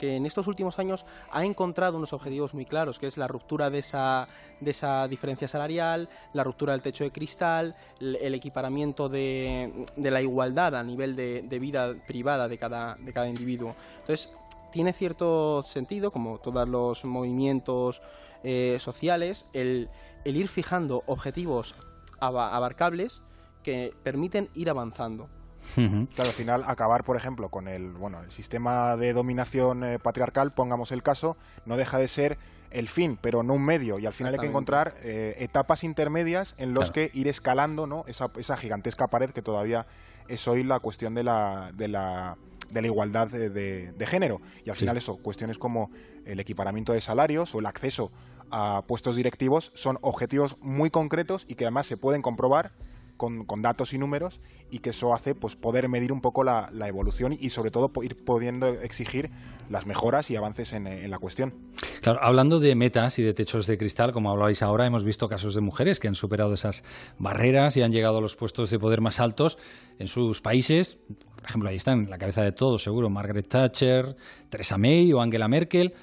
en 0.01 0.25
estos 0.25 0.47
últimos 0.47 0.77
años 0.77 1.05
ha 1.31 1.45
encontrado 1.45 1.95
unos 1.95 2.11
objetivos 2.11 2.53
muy 2.53 2.65
claros, 2.65 2.99
que 2.99 3.07
es 3.07 3.15
la 3.15 3.29
ruptura 3.29 3.69
de 3.69 3.79
esa, 3.79 4.27
de 4.59 4.71
esa 4.71 5.07
diferencia 5.07 5.47
salarial, 5.47 6.09
la 6.33 6.43
ruptura 6.43 6.73
del 6.73 6.81
techo 6.81 7.05
de 7.05 7.11
cristal, 7.11 7.77
el, 8.01 8.35
equiparamiento 8.35 9.07
de, 9.07 9.85
la 9.95 10.21
igualdad 10.21 10.75
a 10.75 10.83
nivel 10.83 11.15
de, 11.15 11.43
de 11.43 11.59
vida 11.59 11.95
privada 12.05 12.49
de 12.49 12.57
cada, 12.57 12.95
de 12.95 13.13
cada 13.13 13.29
individuo. 13.29 13.73
Entonces, 14.01 14.29
tiene 14.71 14.93
cierto 14.93 15.63
sentido, 15.63 16.11
como 16.11 16.39
todos 16.39 16.67
los 16.67 17.05
movimientos 17.05 18.01
eh, 18.43 18.77
sociales, 18.79 19.45
el, 19.53 19.89
ir 20.25 20.47
fijando 20.47 21.03
objetivos 21.05 21.75
abarcables 22.19 23.21
que 23.63 23.93
permiten 24.03 24.49
ir 24.55 24.69
avanzando. 24.69 25.29
Claro, 25.75 26.29
al 26.29 26.35
final 26.35 26.63
acabar, 26.65 27.03
por 27.03 27.15
ejemplo, 27.15 27.49
con 27.49 27.67
el 27.67 27.91
bueno 27.91 28.21
el 28.23 28.31
sistema 28.31 28.97
de 28.97 29.13
dominación 29.13 29.83
eh, 29.83 29.99
patriarcal, 29.99 30.51
pongamos 30.51 30.91
el 30.91 31.03
caso, 31.03 31.37
no 31.65 31.77
deja 31.77 31.99
de 31.99 32.07
ser 32.07 32.39
el 32.71 32.87
fin, 32.87 33.17
pero 33.21 33.43
no 33.43 33.53
un 33.53 33.63
medio. 33.63 33.99
Y 33.99 34.05
al 34.05 34.13
final 34.13 34.33
hay 34.33 34.39
que 34.39 34.47
encontrar 34.47 34.95
eh, 35.03 35.35
etapas 35.37 35.83
intermedias 35.83 36.55
en 36.57 36.73
los 36.73 36.91
que 36.91 37.11
ir 37.13 37.27
escalando 37.27 37.85
¿no? 37.85 38.05
esa, 38.07 38.31
esa 38.37 38.57
gigantesca 38.57 39.07
pared 39.07 39.31
que 39.31 39.41
todavía 39.41 39.85
es 40.27 40.47
hoy 40.47 40.63
la 40.63 40.79
cuestión 40.79 41.13
de 41.13 41.23
la, 41.23 41.71
de 41.73 41.87
la 41.89 42.37
de 42.71 42.81
la 42.81 42.87
igualdad 42.87 43.27
de, 43.27 44.05
género. 44.07 44.41
Y 44.65 44.69
al 44.69 44.75
final 44.75 44.97
eso, 44.97 45.17
cuestiones 45.17 45.57
como 45.57 45.91
el 46.25 46.39
equiparamiento 46.39 46.93
de 46.93 47.01
salarios 47.01 47.53
o 47.55 47.59
el 47.59 47.65
acceso 47.65 48.11
a 48.51 48.83
puestos 48.87 49.15
directivos 49.15 49.71
son 49.75 49.97
objetivos 50.01 50.57
muy 50.61 50.89
concretos 50.89 51.45
y 51.47 51.55
que 51.55 51.65
además 51.65 51.87
se 51.87 51.97
pueden 51.97 52.21
comprobar 52.21 52.73
con, 53.21 53.61
datos 53.61 53.93
y 53.93 53.99
números 53.99 54.39
y 54.71 54.79
que 54.79 54.89
eso 54.89 55.13
hace 55.13 55.35
pues 55.35 55.55
poder 55.55 55.87
medir 55.89 56.11
un 56.11 56.21
poco 56.21 56.43
la, 56.43 56.71
evolución 56.87 57.33
y 57.39 57.49
sobre 57.49 57.69
todo 57.69 57.91
ir 58.01 58.15
pudiendo 58.23 58.67
exigir 58.67 59.29
las 59.69 59.85
mejoras 59.85 60.31
y 60.31 60.35
avances 60.35 60.73
en, 60.73 61.09
la 61.09 61.19
cuestión. 61.19 61.53
Claro, 62.01 62.19
hablando 62.23 62.59
de 62.59 62.73
metas 62.75 63.19
y 63.19 63.23
de 63.23 63.33
techos 63.33 63.67
de 63.67 63.77
cristal, 63.77 64.11
como 64.11 64.31
hablabais 64.31 64.63
ahora, 64.63 64.87
hemos 64.87 65.03
visto 65.03 65.29
casos 65.29 65.53
de 65.53 65.61
mujeres 65.61 65.99
que 65.99 66.07
han 66.07 66.15
superado 66.15 66.53
esas 66.53 66.83
barreras 67.19 67.77
y 67.77 67.83
han 67.83 67.91
llegado 67.91 68.17
a 68.17 68.21
los 68.21 68.35
puestos 68.35 68.71
de 68.71 68.79
poder 68.79 69.01
más 69.01 69.19
altos 69.19 69.57
en 69.99 70.07
sus 70.07 70.41
países. 70.41 70.97
Por 71.35 71.45
ejemplo, 71.47 71.69
ahí 71.69 71.75
están 71.75 72.05
en 72.05 72.09
la 72.09 72.17
cabeza 72.17 72.41
de 72.41 72.51
todos, 72.51 72.81
seguro, 72.81 73.09
Margaret 73.09 73.47
Thatcher, 73.47 74.15
Theresa 74.49 74.77
May 74.77 75.13
o 75.13 75.21
Angela 75.21 75.47
Merkel. 75.47 75.93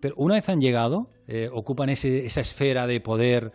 Pero 0.00 0.14
una 0.16 0.34
vez 0.34 0.48
han 0.48 0.60
llegado, 0.60 1.10
eh, 1.28 1.48
ocupan 1.52 1.90
esa 1.90 2.40
esfera 2.40 2.86
de 2.86 3.00
poder 3.00 3.52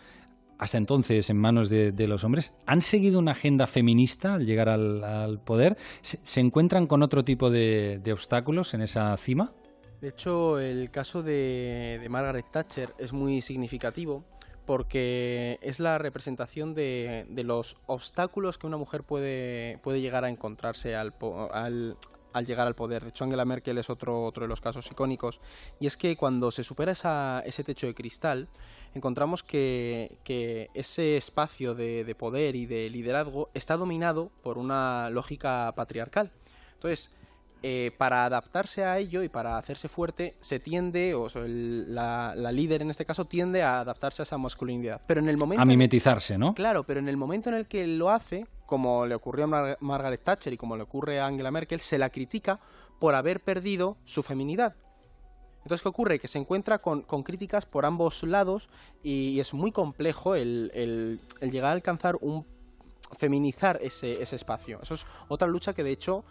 hasta 0.59 0.77
entonces 0.77 1.29
en 1.29 1.37
manos 1.37 1.69
de, 1.69 2.07
los 2.07 2.23
hombres, 2.23 2.53
¿han 2.65 2.81
seguido 2.81 3.17
una 3.17 3.31
agenda 3.31 3.65
feminista 3.65 4.35
al 4.35 4.45
llegar 4.45 4.67
al, 4.67 5.39
poder? 5.39 5.77
¿Se, 6.01 6.39
encuentran 6.41 6.85
con 6.85 7.01
otro 7.01 7.23
tipo 7.23 7.49
de, 7.49 8.01
obstáculos 8.11 8.73
en 8.73 8.81
esa 8.81 9.15
cima? 9.17 9.53
De 10.01 10.09
hecho, 10.09 10.59
el 10.59 10.91
caso 10.91 11.23
de, 11.23 12.05
Margaret 12.09 12.45
Thatcher 12.51 12.93
es 12.99 13.13
muy 13.13 13.41
significativo 13.41 14.25
porque 14.65 15.57
es 15.61 15.79
la 15.79 15.97
representación 15.97 16.75
de, 16.75 17.25
los 17.43 17.77
obstáculos 17.85 18.57
que 18.57 18.67
una 18.67 18.77
mujer 18.77 19.03
puede, 19.03 19.79
puede 19.81 20.01
llegar 20.01 20.25
a 20.25 20.29
encontrarse 20.29 20.93
al, 20.95 21.13
al, 21.53 21.95
al 22.33 22.45
llegar 22.45 22.67
al 22.67 22.75
poder. 22.75 23.03
De 23.03 23.09
hecho, 23.09 23.23
Angela 23.23 23.45
Merkel 23.45 23.77
es 23.77 23.89
otro, 23.89 24.23
otro 24.23 24.43
de 24.43 24.47
los 24.47 24.61
casos 24.61 24.89
icónicos. 24.91 25.39
Y 25.79 25.87
es 25.87 25.97
que 25.97 26.15
cuando 26.15 26.51
se 26.51 26.63
supera 26.63 26.91
ese 27.45 27.63
techo 27.63 27.87
de 27.87 27.93
cristal, 27.93 28.47
encontramos 28.93 29.43
que, 29.43 30.17
ese 30.73 31.17
espacio 31.17 31.75
de, 31.75 32.15
poder 32.17 32.55
y 32.55 32.65
de 32.65 32.89
liderazgo 32.89 33.49
está 33.53 33.77
dominado 33.77 34.31
por 34.43 34.57
una 34.57 35.09
lógica 35.09 35.73
patriarcal. 35.75 36.31
Entonces, 36.73 37.11
eh, 37.61 37.91
para 37.97 38.25
adaptarse 38.25 38.85
a 38.85 38.99
ello 38.99 39.21
y 39.21 39.29
para 39.29 39.57
hacerse 39.57 39.89
fuerte, 39.89 40.35
se 40.39 40.59
tiende, 40.59 41.13
o 41.13 41.27
la, 41.35 42.33
líder 42.53 42.81
en 42.81 42.89
este 42.89 43.05
caso, 43.05 43.25
tiende 43.25 43.63
a 43.63 43.81
adaptarse 43.81 44.21
a 44.21 44.23
esa 44.23 44.37
masculinidad. 44.37 45.01
Pero 45.07 45.19
en 45.19 45.29
el 45.29 45.37
momento. 45.37 45.61
A 45.61 45.65
mimetizarse, 45.65 46.37
¿no? 46.37 46.53
Claro, 46.53 46.83
pero 46.83 46.99
en 46.99 47.09
el 47.09 47.17
momento 47.17 47.49
en 47.49 47.55
el 47.55 47.67
que 47.67 47.85
lo 47.85 48.11
hace, 48.11 48.47
como 48.69 49.07
le 49.07 49.15
ocurrió 49.15 49.45
a 49.45 49.77
Margaret 49.79 50.23
Thatcher 50.23 50.53
y 50.53 50.57
como 50.57 50.77
le 50.77 50.83
ocurre 50.83 51.19
a 51.19 51.25
Angela 51.25 51.49
Merkel, 51.49 51.79
se 51.79 51.97
la 51.97 52.11
critica 52.11 52.59
por 52.99 53.15
haber 53.15 53.39
perdido 53.41 53.97
su 54.05 54.21
feminidad. 54.21 54.75
Entonces, 55.63 55.81
¿qué 55.81 55.89
ocurre? 55.89 56.19
Que 56.19 56.27
se 56.27 56.37
encuentra 56.37 56.77
con, 56.77 57.01
críticas 57.23 57.65
por 57.65 57.83
ambos 57.83 58.21
lados 58.21 58.69
y, 59.01 59.39
es 59.39 59.55
muy 59.55 59.71
complejo 59.71 60.35
el, 60.35 61.19
llegar 61.41 61.71
a 61.71 61.71
alcanzar 61.71 62.17
un 62.21 62.45
feminizar 63.17 63.79
ese, 63.81 64.21
ese 64.21 64.35
espacio. 64.35 64.79
Eso 64.83 64.93
es 64.93 65.07
otra 65.29 65.47
lucha 65.47 65.73
que 65.73 65.83
de 65.83 65.91
hecho 65.91 66.23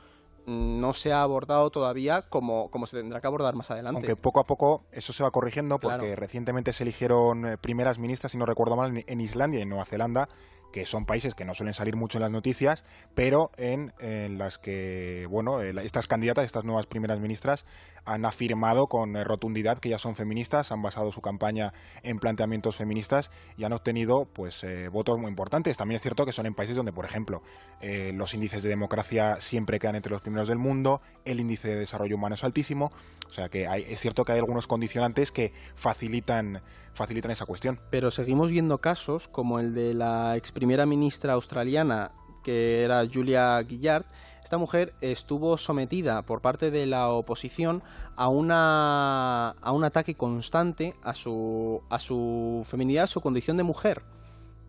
no 0.46 0.94
se 0.94 1.12
ha 1.12 1.22
abordado 1.22 1.70
todavía 1.70 2.22
como, 2.22 2.70
como, 2.70 2.86
se 2.86 2.98
tendrá 2.98 3.20
que 3.20 3.26
abordar 3.26 3.56
más 3.56 3.70
adelante. 3.72 3.98
Aunque 3.98 4.14
poco 4.14 4.38
a 4.38 4.46
poco 4.46 4.84
eso 4.92 5.12
se 5.12 5.24
va 5.24 5.32
corrigiendo 5.32 5.80
porque 5.80 6.14
recientemente 6.14 6.72
se 6.72 6.84
eligieron 6.84 7.46
eh, 7.46 7.58
primeras 7.58 7.98
ministras, 7.98 8.30
si 8.30 8.38
no 8.38 8.46
recuerdo 8.46 8.76
mal, 8.76 9.04
en 9.04 9.20
Islandia 9.20 9.58
y 9.58 9.62
en 9.64 9.68
Nueva 9.70 9.84
Zelanda 9.84 10.28
que 10.72 10.86
son 10.86 11.06
países 11.06 11.34
que 11.34 11.44
no 11.44 11.54
suelen 11.54 11.74
salir 11.74 11.96
mucho 11.96 12.18
en 12.18 12.22
las 12.22 12.30
noticias, 12.30 12.84
pero 13.14 13.50
en, 13.56 13.92
las 14.38 14.58
que, 14.58 15.26
bueno, 15.30 15.62
eh, 15.62 15.74
estas 15.82 16.06
candidatas, 16.06 16.44
estas 16.44 16.64
nuevas 16.64 16.86
primeras 16.86 17.20
ministras, 17.20 17.64
han 18.04 18.24
afirmado 18.24 18.86
con 18.86 19.16
eh, 19.16 19.24
rotundidad 19.24 19.78
que 19.78 19.88
ya 19.88 19.98
son 19.98 20.16
feministas, 20.16 20.72
han 20.72 20.82
basado 20.82 21.12
su 21.12 21.20
campaña 21.20 21.72
en 22.02 22.18
planteamientos 22.18 22.76
feministas 22.76 23.30
y 23.56 23.64
han 23.64 23.72
obtenido, 23.72 24.26
pues, 24.32 24.64
eh, 24.64 24.88
votos 24.88 25.18
muy 25.18 25.28
importantes. 25.28 25.76
También 25.76 25.96
es 25.96 26.02
cierto 26.02 26.26
que 26.26 26.32
son 26.32 26.46
en 26.46 26.54
países 26.54 26.76
donde, 26.76 26.92
por 26.92 27.04
ejemplo, 27.04 27.42
los 27.80 28.34
índices 28.34 28.62
de 28.62 28.68
democracia 28.68 29.40
siempre 29.40 29.78
quedan 29.78 29.96
entre 29.96 30.10
los 30.10 30.20
primeros 30.20 30.48
del 30.48 30.58
mundo, 30.58 31.00
el 31.24 31.40
índice 31.40 31.68
de 31.68 31.76
desarrollo 31.76 32.16
humano 32.16 32.34
es 32.34 32.44
altísimo, 32.44 32.90
o 33.28 33.32
sea 33.32 33.48
que 33.48 33.68
es 33.88 34.00
cierto 34.00 34.24
que 34.24 34.32
hay 34.32 34.38
algunos 34.38 34.66
condicionantes 34.66 35.32
que 35.32 35.52
facilitan, 35.74 36.62
facilitan 36.92 37.30
esa 37.30 37.46
cuestión. 37.46 37.78
Pero 37.90 38.10
seguimos 38.10 38.50
viendo 38.50 38.78
casos 38.78 39.28
como 39.28 39.60
el 39.60 39.74
de 39.74 39.94
la 39.94 40.36
ex 40.36 40.50
primera 40.58 40.86
ministra 40.86 41.34
australiana, 41.34 42.10
que 42.42 42.82
era 42.82 43.06
Julia 43.06 43.64
Gillard, 43.64 44.06
esta 44.42 44.58
mujer 44.58 44.92
estuvo 45.00 45.56
sometida 45.56 46.22
por 46.22 46.40
parte 46.40 46.72
de 46.72 46.84
la 46.86 47.10
oposición 47.10 47.80
a, 48.16 48.26
una, 48.28 49.50
a 49.50 49.70
un 49.70 49.84
ataque 49.84 50.16
constante 50.16 50.96
a 51.04 51.14
su, 51.14 51.80
a 51.88 52.00
su 52.00 52.64
feminidad, 52.66 53.04
a 53.04 53.06
su 53.06 53.20
condición 53.20 53.56
de 53.56 53.62
mujer 53.62 54.02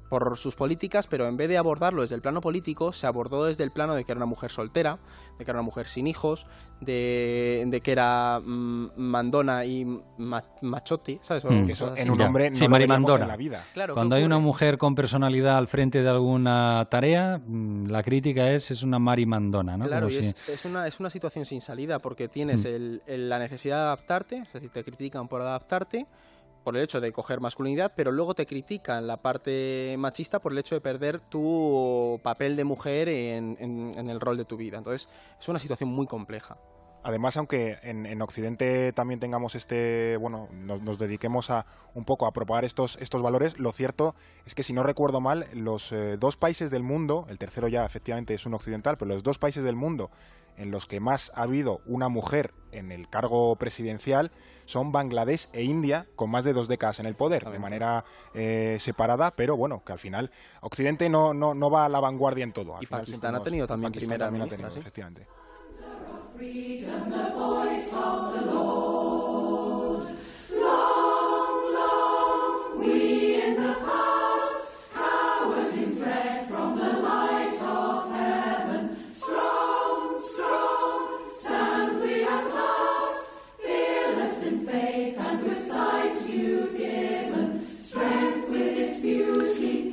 por 0.09 0.37
sus 0.37 0.55
políticas, 0.55 1.07
pero 1.07 1.27
en 1.27 1.37
vez 1.37 1.47
de 1.47 1.57
abordarlo 1.57 2.01
desde 2.01 2.15
el 2.15 2.21
plano 2.21 2.41
político, 2.41 2.91
se 2.91 3.05
abordó 3.05 3.45
desde 3.45 3.63
el 3.63 3.71
plano 3.71 3.93
de 3.93 4.03
que 4.03 4.11
era 4.11 4.17
una 4.17 4.25
mujer 4.25 4.49
soltera, 4.51 4.97
de 5.37 5.45
que 5.45 5.51
era 5.51 5.59
una 5.59 5.65
mujer 5.65 5.87
sin 5.87 6.07
hijos, 6.07 6.47
de, 6.81 7.81
que 7.83 7.91
era 7.91 8.41
mm, 8.43 8.91
mandona 8.97 9.65
y 9.65 9.85
machote, 10.61 11.19
¿sabes? 11.21 11.45
Mm. 11.45 11.69
Eso 11.69 11.95
en 11.95 12.09
un 12.09 12.21
hombre 12.21 12.49
no 12.49 12.55
sí, 12.57 12.65
en 12.65 13.27
la 13.27 13.37
vida. 13.37 13.65
Cuando 13.93 14.15
hay 14.15 14.23
una 14.23 14.39
mujer 14.39 14.77
con 14.77 14.95
personalidad 14.95 15.57
al 15.57 15.67
frente 15.67 16.01
de 16.01 16.09
alguna 16.09 16.87
tarea, 16.89 17.39
mm, 17.45 17.87
la 17.87 18.01
crítica 18.01 18.51
es 18.51 18.71
es 18.71 18.81
una 18.81 18.97
marimandona, 18.97 19.77
¿no? 19.77 19.85
Claro, 19.85 20.09
y 20.09 20.17
es, 20.17 20.65
una, 20.65 20.87
es 20.87 20.99
una 20.99 21.09
situación 21.09 21.45
sin 21.45 21.61
salida 21.61 21.99
porque 21.99 22.27
tienes 22.27 22.67
la 23.07 23.39
necesidad 23.39 23.77
de 23.77 23.81
adaptarte, 23.83 24.37
es 24.37 24.53
decir, 24.53 24.69
te 24.69 24.83
critican 24.83 25.27
por 25.27 25.41
adaptarte, 25.41 26.07
por 26.69 26.77
el 26.77 26.83
hecho 26.83 27.01
de 27.01 27.11
coger 27.11 27.39
masculinidad, 27.39 27.93
pero 27.95 28.11
luego 28.11 28.35
te 28.35 28.45
critican 28.45 29.07
la 29.07 29.17
parte 29.17 29.95
machista 29.97 30.37
por 30.37 30.51
el 30.51 30.59
hecho 30.59 30.75
de 30.75 30.81
perder 30.81 31.19
tu 31.19 32.19
papel 32.21 32.55
de 32.55 32.63
mujer 32.63 33.09
en, 33.09 33.57
el 33.97 34.19
rol 34.19 34.37
de 34.37 34.45
tu 34.45 34.55
vida. 34.55 34.77
Entonces, 34.77 35.09
es 35.39 35.49
una 35.49 35.57
situación 35.57 35.89
muy 35.89 36.05
compleja. 36.05 36.59
Además, 37.01 37.37
aunque 37.37 37.79
en, 37.81 38.21
Occidente 38.21 38.93
también 38.93 39.19
tengamos 39.19 39.55
este, 39.55 40.15
bueno, 40.17 40.47
nos, 40.51 40.99
dediquemos 40.99 41.49
a 41.49 41.65
un 41.95 42.05
poco 42.05 42.27
a 42.27 42.33
propagar 42.33 42.65
estos, 42.65 42.99
estos 43.01 43.23
valores, 43.23 43.57
lo 43.57 43.71
cierto 43.71 44.13
es 44.45 44.53
que 44.53 44.61
si 44.61 44.71
no 44.71 44.83
recuerdo 44.83 45.21
mal, 45.21 45.47
los 45.53 45.91
eh, 45.91 46.17
dos 46.17 46.37
países 46.37 46.69
del 46.69 46.83
mundo, 46.83 47.25
el 47.29 47.39
tercero 47.39 47.67
ya 47.67 47.83
efectivamente 47.83 48.35
es 48.35 48.45
un 48.45 48.53
occidental, 48.53 48.95
pero 48.95 49.09
los 49.09 49.23
dos 49.23 49.39
países 49.39 49.63
del 49.63 49.75
mundo 49.75 50.11
en 50.59 50.71
los 50.71 50.85
que 50.85 50.99
más 50.99 51.31
ha 51.33 51.43
habido 51.43 51.81
una 51.85 52.09
mujer 52.09 52.53
en 52.71 52.91
el 52.91 53.09
cargo 53.09 53.55
presidencial 53.55 54.31
son 54.65 54.91
Bangladesh 54.91 55.49
e 55.53 55.63
India, 55.63 56.05
con 56.15 56.29
más 56.29 56.45
de 56.45 56.53
dos 56.53 56.67
décadas 56.67 56.99
en 56.99 57.07
el 57.07 57.15
poder, 57.15 57.49
de 57.49 57.57
manera 57.57 58.05
eh, 58.35 58.77
separada, 58.79 59.31
pero 59.31 59.57
bueno, 59.57 59.81
que 59.83 59.93
al 59.93 59.99
final 59.99 60.29
Occidente 60.61 61.09
no, 61.09 61.33
no, 61.33 61.55
no 61.55 61.71
va 61.71 61.85
a 61.85 61.89
la 61.89 61.99
vanguardia 61.99 62.43
en 62.43 62.53
todo. 62.53 62.75
y 62.79 62.85
Pakistán 62.85 63.33
ha 63.33 63.41
tenido 63.41 63.65
también 63.65 63.91
primera 63.91 64.29
ministra, 64.29 64.67
efectivamente. 64.67 65.27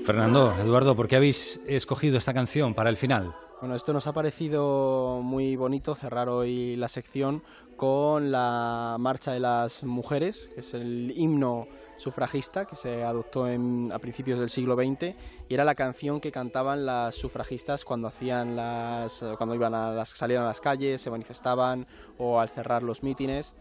Fernando, 0.07 0.55
Eduardo, 0.61 0.95
¿por 0.95 1.09
qué 1.09 1.17
habéis 1.17 1.61
escogido 1.67 2.17
esta 2.17 2.33
canción 2.33 2.75
para 2.75 2.91
el 2.91 2.97
final? 2.97 3.35
Bueno, 3.61 3.75
esto 3.75 3.93
nos 3.93 4.07
ha 4.07 4.13
parecido 4.13 5.21
muy 5.21 5.57
bonito 5.57 5.97
cerrar 5.97 6.29
hoy 6.29 6.77
la 6.77 6.87
sección 6.87 7.43
con 7.77 8.31
la 8.31 8.99
Marcha 9.01 9.33
de 9.33 9.41
las 9.41 9.83
Mujeres, 9.83 10.49
que 10.55 10.61
es 10.61 10.75
el 10.75 11.13
himno 11.17 11.67
sufragista 11.97 12.67
que 12.67 12.77
se 12.77 13.03
adoptó 13.03 13.47
a 13.47 13.99
principios 13.99 14.39
del 14.39 14.49
siglo 14.49 14.77
XX 14.77 15.17
y 15.49 15.55
era 15.55 15.65
la 15.65 15.75
canción 15.75 16.21
que 16.21 16.31
cantaban 16.31 16.87
las 16.87 17.17
sufragistas 17.17 17.85
cuando 17.85 18.07
hacían 18.07 18.55
las 18.55 19.25
cuando 19.37 19.57
iban 19.57 19.75
a 19.75 19.91
las 19.91 20.11
salían 20.11 20.45
a 20.45 20.47
las 20.47 20.61
calles, 20.61 21.03
se 21.03 21.11
manifestaban 21.11 21.85
o 22.17 22.39
al 22.39 22.49
cerrar 22.49 22.85
los 22.85 23.03
mítines. 23.03 23.57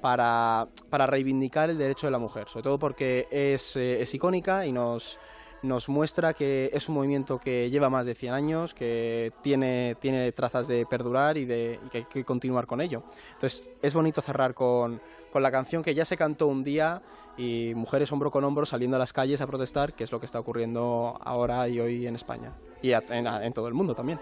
Para, 0.00 0.68
para 0.90 1.08
reivindicar 1.08 1.70
el 1.70 1.76
derecho 1.76 2.06
de 2.06 2.12
la 2.12 2.20
mujer, 2.20 2.48
sobre 2.48 2.62
todo 2.62 2.78
porque 2.78 3.26
es, 3.32 3.74
eh, 3.74 4.00
es 4.00 4.14
icónica 4.14 4.64
y 4.64 4.70
nos, 4.70 5.18
nos 5.62 5.88
muestra 5.88 6.34
que 6.34 6.70
es 6.72 6.88
un 6.88 6.94
movimiento 6.94 7.38
que 7.38 7.70
lleva 7.70 7.90
más 7.90 8.06
de 8.06 8.14
100 8.14 8.34
años, 8.34 8.74
que 8.74 9.32
tiene, 9.42 9.96
tiene 10.00 10.30
trazas 10.32 10.68
de 10.68 10.86
perdurar 10.86 11.36
y, 11.36 11.44
de, 11.44 11.80
que 11.90 11.98
hay 11.98 12.04
que 12.04 12.24
continuar 12.24 12.66
con 12.66 12.80
ello. 12.80 13.02
Entonces 13.34 13.68
es 13.82 13.94
bonito 13.94 14.20
cerrar 14.20 14.54
con, 14.54 15.00
la 15.34 15.52
canción 15.52 15.84
que 15.84 15.94
ya 15.94 16.04
se 16.04 16.16
cantó 16.16 16.48
un 16.48 16.64
día 16.64 17.00
y 17.36 17.72
mujeres 17.76 18.10
hombro 18.10 18.32
con 18.32 18.42
hombro 18.42 18.66
saliendo 18.66 18.96
a 18.96 18.98
las 18.98 19.12
calles 19.12 19.40
a 19.40 19.46
protestar, 19.46 19.94
que 19.94 20.02
es 20.02 20.10
lo 20.10 20.18
que 20.18 20.26
está 20.26 20.40
ocurriendo 20.40 21.16
ahora 21.22 21.68
y 21.68 21.78
hoy 21.78 22.08
en 22.08 22.16
España 22.16 22.54
y 22.82 22.90
en, 22.90 23.52
todo 23.52 23.68
el 23.68 23.74
mundo 23.74 23.94
también. 23.94 24.18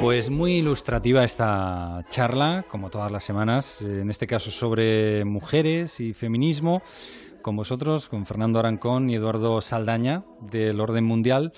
Pues 0.00 0.30
muy 0.30 0.54
ilustrativa 0.54 1.22
esta 1.22 2.04
charla, 2.08 2.64
como 2.68 2.90
todas 2.90 3.12
las 3.12 3.22
semanas, 3.22 3.82
en 3.82 4.10
este 4.10 4.26
caso 4.26 4.50
sobre 4.50 5.24
mujeres 5.24 6.00
y 6.00 6.12
feminismo 6.12 6.82
con 7.44 7.56
vosotros, 7.56 8.08
con 8.08 8.24
Fernando 8.24 8.58
Arancón 8.58 9.10
y 9.10 9.16
Eduardo 9.16 9.60
Saldaña 9.60 10.24
del 10.40 10.80
Orden 10.80 11.04
Mundial. 11.04 11.52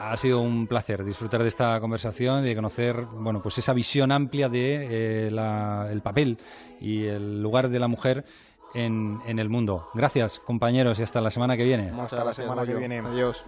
Ha 0.00 0.16
sido 0.16 0.40
un 0.40 0.66
placer 0.66 1.04
disfrutar 1.04 1.42
de 1.42 1.48
esta 1.48 1.78
conversación 1.80 2.44
y 2.44 2.48
de 2.48 2.56
conocer, 2.56 3.04
bueno, 3.04 3.42
pues 3.42 3.58
esa 3.58 3.74
visión 3.74 4.10
amplia 4.10 4.48
de 4.48 4.88
eh, 4.90 5.28
el 5.28 6.00
papel 6.02 6.38
y 6.80 7.04
el 7.04 7.42
lugar 7.42 7.68
de 7.68 7.78
la 7.78 7.88
mujer 7.88 8.24
en, 8.74 9.18
en, 9.26 9.38
el 9.38 9.50
mundo. 9.50 9.90
Gracias, 9.92 10.38
compañeros, 10.38 10.98
y 10.98 11.02
hasta 11.02 11.20
la 11.20 11.30
semana 11.30 11.58
que 11.58 11.64
viene. 11.64 11.90
Hasta 12.00 12.24
la 12.24 12.32
semana 12.32 12.64
que 12.64 12.74
viene. 12.74 12.98
Adiós. 12.98 13.44